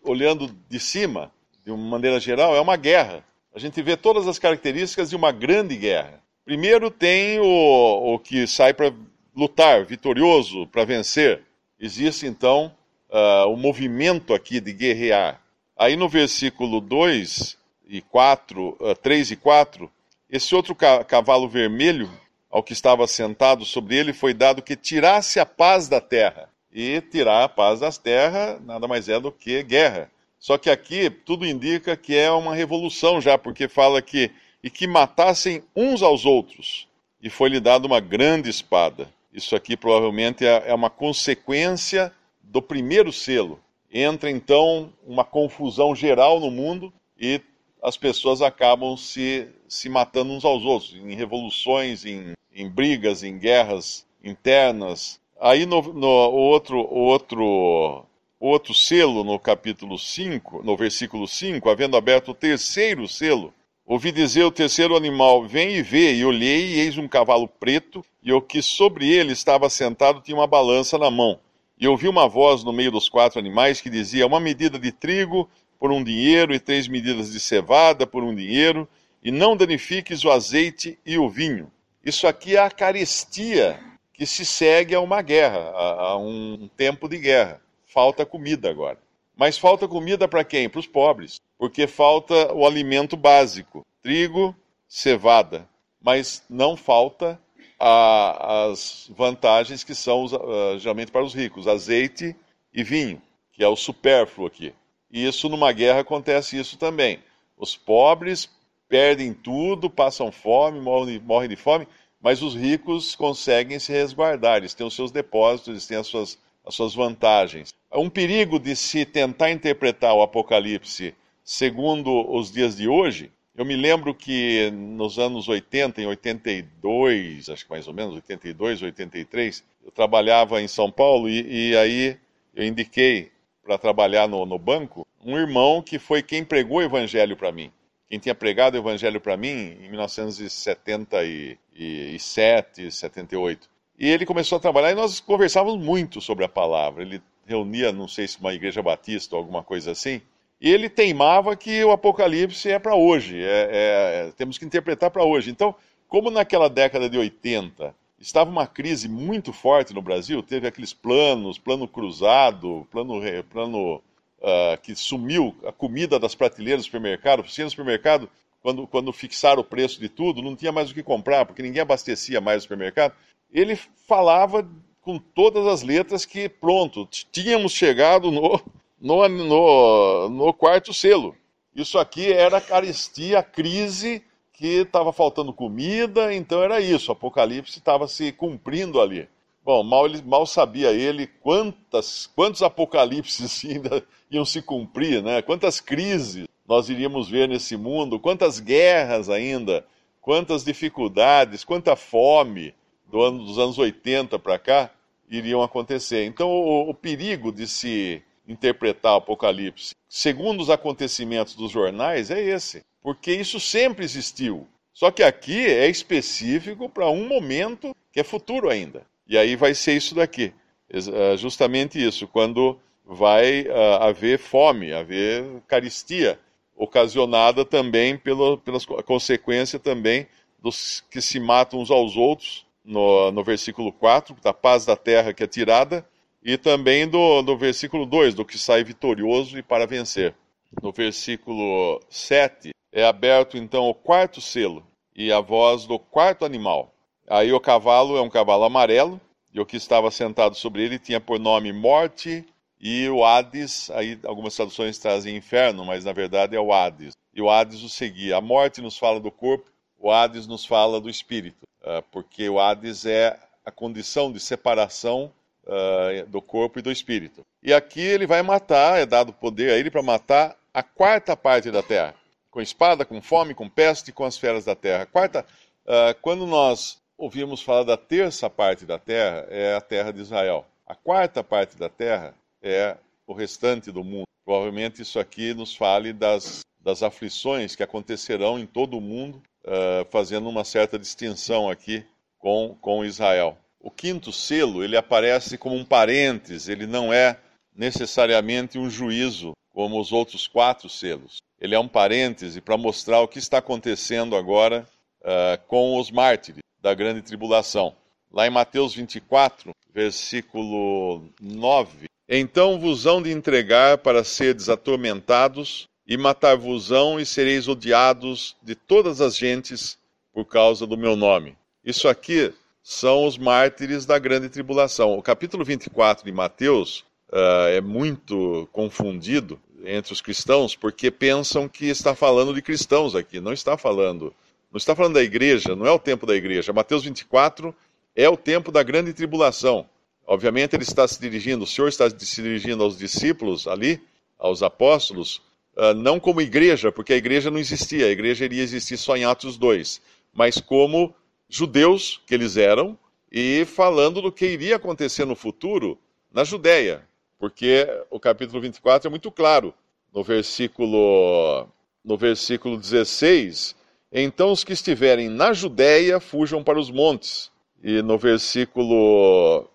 olhando 0.04 0.54
de 0.68 0.78
cima, 0.78 1.32
de 1.64 1.72
uma 1.72 1.90
maneira 1.92 2.20
geral, 2.20 2.54
é 2.54 2.60
uma 2.60 2.76
guerra. 2.76 3.24
A 3.56 3.60
gente 3.60 3.82
vê 3.82 3.96
todas 3.96 4.28
as 4.28 4.38
características 4.38 5.10
de 5.10 5.16
uma 5.16 5.32
grande 5.32 5.78
guerra. 5.78 6.22
Primeiro 6.44 6.92
tem 6.92 7.40
o, 7.40 8.16
o 8.16 8.20
que 8.20 8.46
sai 8.46 8.74
para 8.74 8.94
lutar, 9.34 9.86
vitorioso, 9.86 10.68
para 10.68 10.84
vencer. 10.84 11.44
Existe 11.80 12.26
então 12.26 12.76
uh, 13.10 13.48
o 13.48 13.56
movimento 13.56 14.34
aqui 14.34 14.60
de 14.60 14.74
guerrear. 14.74 15.42
Aí 15.78 15.96
no 15.96 16.10
versículo 16.10 16.82
2 16.82 17.59
e 17.90 18.02
4, 18.02 18.78
uh, 18.80 18.96
3 18.96 19.32
e 19.32 19.36
4, 19.36 19.92
esse 20.30 20.54
outro 20.54 20.76
ca 20.76 21.04
cavalo 21.04 21.50
vermelho, 21.50 22.10
ao 22.50 22.62
que 22.62 22.72
estava 22.72 23.08
sentado 23.08 23.66
sobre 23.66 23.96
ele, 23.98 24.14
foi 24.14 24.34
dado 24.34 24.62
que 24.62 24.76
tirasse 24.76 25.40
a 25.40 25.46
paz 25.46 25.88
da 25.88 26.00
terra 26.00 26.50
e 26.72 27.02
tirar 27.02 27.44
a 27.44 27.50
paz 27.50 27.80
das 27.80 27.98
terras 27.98 28.62
nada 28.64 28.88
mais 28.88 29.10
é 29.10 29.20
do 29.20 29.32
que 29.32 29.64
guerra. 29.64 30.10
Só 30.40 30.58
que 30.58 30.70
aqui 30.70 31.10
tudo 31.10 31.46
indica 31.46 31.98
que 31.98 32.16
é 32.16 32.32
uma 32.32 32.56
revolução 32.56 33.20
já, 33.20 33.38
porque 33.38 33.68
fala 33.68 34.02
que 34.02 34.32
e 34.64 34.70
que 34.70 34.88
matassem 34.88 35.64
uns 35.76 36.02
aos 36.02 36.26
outros, 36.26 36.88
e 37.22 37.30
foi-lhe 37.30 37.60
dada 37.60 37.88
uma 37.88 38.00
grande 38.00 38.50
espada. 38.50 39.10
Isso 39.34 39.56
aqui 39.56 39.78
provavelmente 39.78 40.46
é, 40.46 40.64
é 40.68 40.74
uma 40.74 40.90
consequência 40.90 42.12
do 42.42 42.62
primeiro 42.62 43.12
selo. 43.12 43.60
Entra 43.92 44.30
então 44.30 44.92
uma 45.06 45.24
confusão 45.24 45.96
geral 45.96 46.40
no 46.40 46.52
mundo 46.52 46.94
e 47.18 47.42
as 47.82 47.98
pessoas 47.98 48.42
acabam 48.42 48.96
se, 48.98 49.48
se 49.68 49.90
matando 49.90 50.34
uns 50.34 50.46
aos 50.46 50.64
outros, 50.64 50.96
em 50.96 51.16
revoluções, 51.16 52.06
em, 52.06 52.34
em 52.54 52.70
brigas, 52.70 53.24
em 53.24 53.38
guerras 53.38 54.06
internas, 54.24 55.20
Aí 55.40 55.66
no, 55.66 55.82
no 55.82 56.08
outro, 56.08 56.80
outro, 56.94 58.06
outro 58.38 58.74
selo, 58.74 59.24
no 59.24 59.40
capítulo 59.40 59.98
5, 59.98 60.62
no 60.64 60.76
versículo 60.76 61.26
5, 61.26 61.70
havendo 61.70 61.96
aberto 61.96 62.32
o 62.32 62.34
terceiro 62.34 63.08
selo, 63.08 63.54
ouvi 63.86 64.12
dizer 64.12 64.44
o 64.44 64.52
terceiro 64.52 64.98
animal, 64.98 65.48
vem 65.48 65.78
e 65.78 65.82
vê, 65.82 66.14
e 66.14 66.26
olhei, 66.26 66.74
e 66.74 66.80
eis 66.82 66.98
um 66.98 67.08
cavalo 67.08 67.48
preto, 67.48 68.04
e 68.22 68.34
o 68.34 68.42
que 68.42 68.62
sobre 68.62 69.10
ele 69.10 69.32
estava 69.32 69.70
sentado 69.70 70.20
tinha 70.20 70.36
uma 70.36 70.46
balança 70.46 70.98
na 70.98 71.10
mão. 71.10 71.40
E 71.80 71.88
ouvi 71.88 72.10
uma 72.10 72.28
voz 72.28 72.62
no 72.62 72.74
meio 72.74 72.92
dos 72.92 73.08
quatro 73.08 73.40
animais 73.40 73.80
que 73.80 73.90
dizia, 73.90 74.28
uma 74.28 74.42
medida 74.42 74.78
de 74.78 74.92
trigo 74.92 75.50
por 75.80 75.92
um 75.92 76.04
dinheiro, 76.04 76.54
e 76.54 76.60
três 76.60 76.88
medidas 76.88 77.32
de 77.32 77.40
cevada 77.40 78.06
por 78.06 78.24
um 78.24 78.36
dinheiro, 78.36 78.88
e 79.24 79.32
não 79.32 79.56
danifiques 79.56 80.26
o 80.26 80.32
azeite 80.32 81.00
e 81.06 81.18
o 81.18 81.30
vinho. 81.30 81.72
Isso 82.04 82.28
aqui 82.28 82.56
é 82.56 82.60
a 82.60 82.70
carestia 82.70 83.80
que 84.14 84.26
se 84.26 84.46
segue 84.46 84.94
a 84.94 85.00
uma 85.00 85.22
guerra, 85.22 85.72
a, 85.72 86.02
a 86.10 86.18
um 86.18 86.70
tempo 86.76 87.08
de 87.08 87.18
guerra. 87.18 87.62
Falta 87.86 88.26
comida 88.26 88.70
agora. 88.70 88.98
Mas 89.36 89.58
falta 89.58 89.88
comida 89.88 90.28
para 90.28 90.44
quem? 90.44 90.68
Para 90.68 90.82
os 90.82 90.88
pobres, 90.88 91.40
porque 91.58 91.88
falta 91.88 92.54
o 92.54 92.66
alimento 92.66 93.16
básico: 93.16 93.86
trigo, 94.02 94.54
cevada. 94.88 95.68
Mas 96.02 96.44
não 96.50 96.76
falta 96.76 97.40
a, 97.80 98.66
as 98.66 99.10
vantagens 99.16 99.84
que 99.84 99.96
são 99.96 100.26
uh, 100.26 100.78
geralmente 100.78 101.12
para 101.12 101.24
os 101.24 101.34
ricos: 101.34 101.68
azeite 101.68 102.36
e 102.74 102.84
vinho, 102.84 103.22
que 103.54 103.64
é 103.64 103.68
o 103.68 103.78
supérfluo 103.78 104.48
aqui. 104.48 104.74
E 105.12 105.26
isso 105.26 105.50
numa 105.50 105.72
guerra 105.72 106.02
acontece 106.02 106.58
isso 106.58 106.78
também. 106.78 107.20
Os 107.58 107.76
pobres 107.76 108.50
perdem 108.88 109.34
tudo, 109.34 109.90
passam 109.90 110.32
fome, 110.32 110.80
morrem, 110.80 111.50
de 111.50 111.56
fome, 111.56 111.88
mas 112.22 112.42
os 112.42 112.56
ricos 112.56 113.16
conseguem 113.16 113.80
se 113.80 113.92
resguardar, 113.92 114.58
eles 114.58 114.74
têm 114.74 114.86
os 114.86 114.96
seus 114.96 115.12
depósitos, 115.12 115.70
eles 115.70 115.88
têm 115.88 115.98
as 115.98 116.08
suas, 116.08 116.40
as 116.66 116.76
suas 116.76 116.94
vantagens. 116.94 117.74
Um 117.94 118.10
perigo 118.10 118.60
de 118.60 118.76
se 118.76 119.06
tentar 119.06 119.52
interpretar 119.52 120.14
o 120.14 120.22
Apocalipse 120.22 121.16
segundo 121.44 122.32
os 122.32 122.52
dias 122.52 122.76
de 122.76 122.88
hoje, 122.88 123.32
eu 123.56 123.66
me 123.66 123.76
lembro 123.76 124.14
que 124.14 124.70
nos 124.72 125.18
anos 125.18 125.48
80, 125.48 126.02
em 126.02 126.06
82, 126.06 127.50
acho 127.50 127.66
que 127.66 127.72
mais 127.72 127.88
ou 127.88 127.94
menos, 127.94 128.16
82, 128.16 128.84
83, 128.84 129.64
eu 129.84 129.92
trabalhava 129.92 130.62
em 130.62 130.68
São 130.68 130.92
Paulo 130.92 131.28
e, 131.28 131.72
e 131.72 131.76
aí 131.76 132.18
eu 132.56 132.64
indiquei 132.64 133.32
para 133.70 133.78
trabalhar 133.78 134.28
no, 134.28 134.48
no 134.48 134.58
banco 134.58 135.06
um 135.24 135.38
irmão 135.38 135.80
que 135.80 136.00
foi 136.00 136.24
quem 136.24 136.44
pregou 136.44 136.80
o 136.80 136.82
evangelho 136.82 137.38
para 137.38 137.52
mim 137.52 137.72
quem 138.10 138.18
tinha 138.18 138.34
pregado 138.34 138.76
o 138.76 138.80
evangelho 138.80 139.22
para 139.22 139.38
mim 139.38 139.78
em 139.80 139.88
1977, 139.92 142.92
78. 142.92 143.70
E 144.00 144.10
ele 144.10 144.26
começou 144.26 144.58
a 144.58 144.60
trabalhar 144.60 144.90
e 144.90 144.96
nós 144.96 145.20
conversávamos 145.20 145.80
muito 145.80 146.20
sobre 146.20 146.44
a 146.44 146.50
palavra. 146.50 147.04
Ele 147.04 147.22
reunia, 147.46 147.92
não 147.92 148.08
sei 148.08 148.28
se 148.28 148.40
uma 148.40 148.52
igreja 148.52 148.82
batista 148.82 149.36
ou 149.36 149.40
alguma 149.40 149.62
coisa 149.62 149.92
assim, 149.92 150.24
e 150.60 150.72
ele 150.72 150.90
teimava 150.90 151.56
que 151.56 151.84
o 151.84 151.92
Apocalipse 151.92 152.72
é 152.72 152.80
para 152.80 152.96
hoje, 152.96 153.40
é, 153.40 153.70
é, 153.72 154.32
temos 154.36 154.58
que 154.58 154.66
interpretar 154.66 155.12
para 155.12 155.24
hoje. 155.24 155.52
Então, 155.52 155.76
como 156.08 156.32
naquela 156.32 156.68
década 156.68 157.08
de 157.08 157.20
80 157.20 157.94
estava 158.20 158.50
uma 158.50 158.68
crise 158.68 159.08
muito 159.08 159.54
forte 159.54 159.94
no 159.94 160.02
Brasil, 160.02 160.44
teve 160.44 160.68
aqueles 160.68 160.94
planos, 160.94 161.58
plano 161.58 161.88
cruzado, 161.88 162.88
plano, 162.92 163.22
plano 163.50 163.96
uh, 164.40 164.82
que 164.82 164.96
sumiu 164.96 165.56
a 165.66 165.72
comida 165.72 166.20
das 166.20 166.36
prateleiras 166.36 166.82
do 166.82 166.86
supermercado. 166.86 167.44
Você 167.44 167.64
no 167.64 167.70
supermercado, 167.70 168.30
quando, 168.62 168.86
quando 168.88 169.14
fixaram 169.14 169.62
o 169.62 169.66
preço 169.66 170.00
de 170.00 170.10
tudo, 170.10 170.42
não 170.42 170.56
tinha 170.56 170.72
mais 170.72 170.92
o 170.92 170.94
que 170.94 171.04
comprar, 171.04 171.46
porque 171.46 171.62
ninguém 171.62 171.82
abastecia 171.82 172.42
mais 172.42 172.60
o 172.60 172.62
supermercado. 172.64 173.14
Ele 173.52 173.76
falava 174.08 174.70
com 175.02 175.18
todas 175.18 175.66
as 175.66 175.82
letras 175.82 176.26
que, 176.26 176.50
pronto, 176.50 177.08
tínhamos 177.32 177.72
chegado 177.72 178.32
no, 178.32 178.62
no, 179.00 179.28
no, 179.28 180.30
no 180.30 180.54
quarto 180.54 180.94
selo. 180.94 181.36
Isso 181.74 181.98
aqui 181.98 182.32
era 182.32 182.58
a 182.58 182.62
carestia, 182.62 183.40
a 183.40 183.44
crise 183.44 184.22
que 184.60 184.82
estava 184.82 185.14
faltando 185.14 185.54
comida, 185.54 186.34
então 186.34 186.62
era 186.62 186.82
isso, 186.82 187.10
o 187.10 187.14
Apocalipse 187.14 187.80
estava 187.80 188.10
se 188.10 188.30
cumprindo 188.34 189.00
ali. 189.00 189.26
Bom, 189.64 189.82
mal, 189.84 190.06
ele, 190.06 190.22
mal 190.22 190.46
sabia 190.46 190.92
ele 190.92 191.28
quantas, 191.28 192.28
quantos 192.36 192.62
apocalipses 192.62 193.64
ainda 193.64 194.04
iam 194.30 194.44
se 194.44 194.62
cumprir, 194.62 195.24
né? 195.24 195.42
quantas 195.42 195.80
crises 195.80 196.46
nós 196.68 196.90
iríamos 196.90 197.30
ver 197.30 197.48
nesse 197.48 197.78
mundo, 197.78 198.20
quantas 198.20 198.60
guerras 198.60 199.30
ainda, 199.30 199.86
quantas 200.20 200.66
dificuldades, 200.66 201.64
quanta 201.64 201.96
fome 201.96 202.74
do 203.10 203.22
ano, 203.22 203.46
dos 203.46 203.58
anos 203.58 203.78
80 203.78 204.38
para 204.40 204.60
cá 204.60 204.92
iriam 205.30 205.64
acontecer. 205.64 206.26
Então, 206.26 206.50
o, 206.50 206.90
o, 206.90 206.94
perigo 206.94 207.50
de 207.50 207.66
se, 207.66 208.22
interpretar 208.50 209.14
o 209.14 209.18
Apocalipse 209.18 209.94
segundo 210.10 210.62
os 210.62 210.72
acontecimentos 210.72 211.56
dos 211.56 211.72
jornais 211.72 212.32
é 212.32 212.42
esse, 212.42 212.84
porque 213.02 213.32
isso 213.32 213.60
sempre 213.60 214.04
existiu. 214.04 214.68
Só 214.92 215.12
que 215.12 215.22
aqui 215.22 215.68
é 215.68 215.88
específico 215.88 216.90
para 216.90 217.10
um 217.10 217.28
momento 217.28 217.96
que 218.12 218.20
é 218.20 218.24
futuro 218.24 218.70
ainda. 218.70 219.06
E 219.28 219.38
aí 219.38 219.56
vai 219.56 219.76
ser 219.76 219.96
isso 219.96 220.16
daqui, 220.16 220.52
é 220.90 221.38
justamente 221.38 222.04
isso, 222.04 222.28
quando 222.28 222.80
vai 223.06 223.62
uh, 223.62 224.04
haver 224.04 224.40
fome, 224.40 224.92
haver 224.92 225.46
caristia, 225.68 226.40
ocasionada 226.76 227.64
também 227.64 228.18
pela, 228.18 228.58
consequência 229.06 229.78
também 229.78 230.26
dos 230.60 231.04
que 231.12 231.22
se 231.22 231.40
matam 231.40 231.80
uns 231.80 231.92
aos 231.92 232.16
outros, 232.18 232.66
no, 232.84 233.32
no 233.32 233.44
versículo 233.44 233.92
4, 233.92 234.36
da 234.42 234.54
paz 234.54 234.86
da 234.86 234.96
terra 234.96 235.34
que 235.34 235.44
é 235.44 235.48
tirada, 235.48 236.06
e 236.44 236.58
também 236.58 237.08
do, 237.08 237.42
do 237.42 237.58
versículo 237.58 238.06
2, 238.06 238.34
do 238.34 238.46
que 238.46 238.58
sai 238.58 238.84
vitorioso 238.84 239.58
e 239.58 239.64
para 239.64 239.88
vencer. 239.88 240.34
No 240.82 240.92
versículo 240.92 242.00
7, 242.10 242.72
é 242.92 243.04
aberto 243.04 243.58
então 243.58 243.90
o 243.90 243.94
quarto 243.94 244.40
selo 244.40 244.86
e 245.16 245.32
a 245.32 245.40
voz 245.40 245.86
do 245.86 246.00
quarto 246.00 246.46
animal. 246.46 246.94
Aí 247.28 247.52
o 247.52 247.60
cavalo 247.60 248.18
é 248.18 248.22
um 248.22 248.30
cavalo 248.30 248.64
amarelo, 248.64 249.20
e 249.54 249.60
o 249.60 249.66
que 249.66 249.78
estava 249.78 250.12
sentado 250.12 250.56
sobre 250.56 250.84
ele 250.84 251.00
tinha 251.00 251.20
por 251.20 251.40
nome 251.40 251.74
Morte 251.74 252.46
e 252.80 253.10
o 253.10 253.26
Hades, 253.26 253.90
aí 253.92 254.18
algumas 254.24 254.56
traduções 254.56 254.98
trazem 254.98 255.36
inferno, 255.36 255.84
mas 255.86 256.06
na 256.06 256.14
verdade 256.14 256.56
é 256.56 256.60
o 256.60 256.72
Hades. 256.72 257.14
E 257.34 257.42
o 257.42 257.50
Hades 257.50 257.84
o 257.84 257.90
seguia. 257.90 258.38
A 258.38 258.42
morte 258.42 258.82
nos 258.82 258.98
fala 258.98 259.20
do 259.20 259.32
corpo, 259.32 259.70
o 259.98 260.12
Hades 260.12 260.48
nos 260.48 260.66
fala 260.66 261.02
do 261.02 261.10
espírito, 261.10 261.68
ah, 261.84 262.02
porque 262.12 262.48
o 262.48 262.60
Hades 262.60 263.06
é 263.06 263.38
a 263.66 263.72
condição 263.72 264.32
de 264.32 264.40
separação 264.40 265.32
uh, 265.70 266.26
do 266.28 266.42
corpo 266.42 266.80
e 266.80 266.82
do 266.82 266.92
espírito. 266.92 267.46
E 267.62 267.74
aqui 267.74 268.02
ele 268.02 268.26
vai 268.26 268.42
matar, 268.42 269.00
é 269.00 269.06
dado 269.06 269.32
poder 269.32 269.72
a 269.72 269.78
ele 269.78 269.92
para 269.92 270.02
matar 270.02 270.56
a 270.74 270.82
quarta 270.82 271.38
parte 271.38 271.72
da 271.72 271.84
terra, 271.84 272.16
com 272.50 272.62
espada, 272.62 273.06
com 273.06 273.22
fome, 273.22 273.54
com 273.54 273.70
peste, 273.70 274.12
com 274.12 274.26
as 274.26 274.38
feras 274.38 274.66
da 274.66 274.76
terra. 274.76 275.06
Quarta, 275.06 275.46
uh, 275.86 276.20
quando 276.22 276.46
nós 276.46 276.98
ouvimos 277.18 277.62
falar 277.62 277.84
da 277.84 277.98
terça 277.98 278.50
parte 278.50 278.86
da 278.86 278.98
terra, 278.98 279.46
é 279.50 279.76
a 279.76 279.82
terra 279.82 280.12
de 280.12 280.22
Israel. 280.22 280.66
A 280.88 280.96
quarta 280.96 281.44
parte 281.44 281.78
da 281.78 281.90
terra 281.90 282.34
é 282.62 282.98
o 283.28 283.34
restante 283.34 283.92
do 283.92 284.04
mundo. 284.04 284.24
Provavelmente 284.44 285.02
isso 285.02 285.20
aqui 285.20 285.54
nos 285.54 285.76
fale 285.76 286.12
das, 286.12 286.62
das 286.80 287.04
aflições 287.04 287.76
que 287.76 287.84
acontecerão 287.84 288.58
em 288.58 288.66
todo 288.66 288.98
o 288.98 289.02
mundo, 289.02 289.42
uh, 289.66 290.06
fazendo 290.10 290.50
uma 290.50 290.64
certa 290.64 290.98
distinção 290.98 291.70
aqui 291.70 292.04
com, 292.40 292.76
com 292.82 293.06
Israel. 293.06 293.58
O 293.80 293.90
quinto 293.90 294.32
selo, 294.32 294.84
ele 294.84 294.98
aparece 294.98 295.58
como 295.58 295.76
um 295.76 295.86
parênteses, 295.86 296.68
ele 296.68 296.86
não 296.86 297.14
é 297.14 297.40
necessariamente 297.76 298.78
um 298.78 298.90
juízo 298.90 299.54
como 299.72 300.00
os 300.00 300.12
outros 300.12 300.48
quatro 300.48 300.90
selos. 300.90 301.38
Ele 301.62 301.76
é 301.76 301.80
um 301.80 301.88
parêntese 301.88 302.60
para 302.60 302.78
mostrar 302.78 303.22
o 303.22 303.28
que 303.28 303.40
está 303.40 303.60
acontecendo 303.60 304.36
agora 304.36 304.88
uh, 305.22 305.66
com 305.68 305.98
os 305.98 306.12
mártires 306.12 306.62
da 306.82 306.94
grande 306.94 307.22
tribulação. 307.22 307.96
Lá 308.32 308.46
em 308.46 308.50
Mateus 308.50 308.94
24, 308.94 309.72
versículo 309.94 311.24
9: 311.42 312.08
Então 312.28 312.80
vos 312.80 313.06
hão 313.06 313.22
de 313.22 313.32
entregar 313.32 313.98
para 314.00 314.24
seres 314.24 314.70
atormentados, 314.70 315.88
e 316.06 316.18
matar-vos-ão, 316.18 317.20
e 317.20 317.26
sereis 317.26 317.68
odiados 317.68 318.56
de 318.64 318.74
todas 318.74 319.22
as 319.22 319.38
gentes 319.38 319.98
por 320.34 320.44
causa 320.44 320.88
do 320.88 320.98
meu 320.98 321.16
nome. 321.16 321.56
Isso 321.86 322.08
aqui 322.08 322.52
são 322.84 323.26
os 323.26 323.38
mártires 323.38 324.06
da 324.06 324.18
grande 324.18 324.50
tribulação. 324.50 325.18
O 325.18 325.22
capítulo 325.22 325.64
24 325.64 326.26
de 326.26 326.32
Mateus 326.32 327.06
uh, 327.32 327.68
é 327.70 327.82
muito 327.82 328.68
confundido 328.72 329.60
entre 329.86 330.12
os 330.14 330.22
cristãos 330.22 330.76
porque 330.76 331.12
pensam 331.12 331.68
que 331.68 331.86
está 331.86 332.16
falando 332.16 332.54
de 332.54 332.62
cristãos 332.62 333.16
aqui, 333.16 333.40
não 333.40 333.54
está 333.54 333.78
falando. 333.78 334.34
Não 334.72 334.78
está 334.78 334.96
falando 334.96 335.16
da 335.16 335.24
igreja, 335.24 335.76
não 335.76 335.86
é 335.86 335.92
o 335.92 335.98
tempo 335.98 336.26
da 336.26 336.36
igreja. 336.36 336.72
Mateus 336.72 337.04
24 337.04 337.74
é 338.16 338.30
o 338.30 338.38
tempo 338.38 338.72
da 338.72 338.84
grande 338.84 339.14
tribulação. 339.14 339.88
Obviamente 340.28 340.76
ele 340.76 340.84
está 340.84 341.08
se 341.08 341.20
dirigindo, 341.20 341.64
o 341.64 341.68
Senhor 341.68 341.88
está 341.88 342.08
se 342.08 342.42
dirigindo 342.42 342.84
aos 342.84 342.96
discípulos 342.96 343.68
ali, 343.68 344.00
aos 344.38 344.62
apóstolos, 344.62 345.42
uh, 345.76 345.94
não 345.96 346.20
como 346.20 346.40
igreja, 346.40 346.92
porque 346.92 347.14
a 347.14 347.18
igreja 347.18 347.50
não 347.50 347.58
existia, 347.58 348.06
a 348.06 348.12
igreja 348.12 348.46
iria 348.46 348.62
existir 348.62 348.98
só 348.98 349.18
em 349.18 349.26
Atos 349.26 349.58
2, 349.58 350.00
mas 350.32 350.62
como 350.62 351.16
judeus 351.50 352.22
que 352.28 352.36
eles 352.36 352.56
eram 352.56 352.98
e 353.32 353.66
falando 353.66 354.22
do 354.22 354.32
que 354.32 354.46
iria 354.46 354.76
acontecer 354.76 355.26
no 355.26 355.36
futuro 355.36 355.98
na 356.32 356.44
Judéia, 356.44 357.08
porque 357.40 357.88
o 358.10 358.20
capítulo 358.20 358.62
24 358.62 359.08
é 359.08 359.10
muito 359.10 359.32
claro. 359.32 359.74
No 360.14 360.24
versículo 360.24 361.68
no 362.04 362.18
versículo 362.18 362.78
16, 362.78 363.76
então 364.12 364.52
os 364.52 364.64
que 364.64 364.74
estiverem 364.74 365.28
na 365.28 365.54
Judéia 365.54 366.20
fujam 366.20 366.64
para 366.64 366.80
os 366.80 366.90
montes. 366.90 367.52
E 367.84 368.02
no 368.02 368.18
versículo 368.18 369.70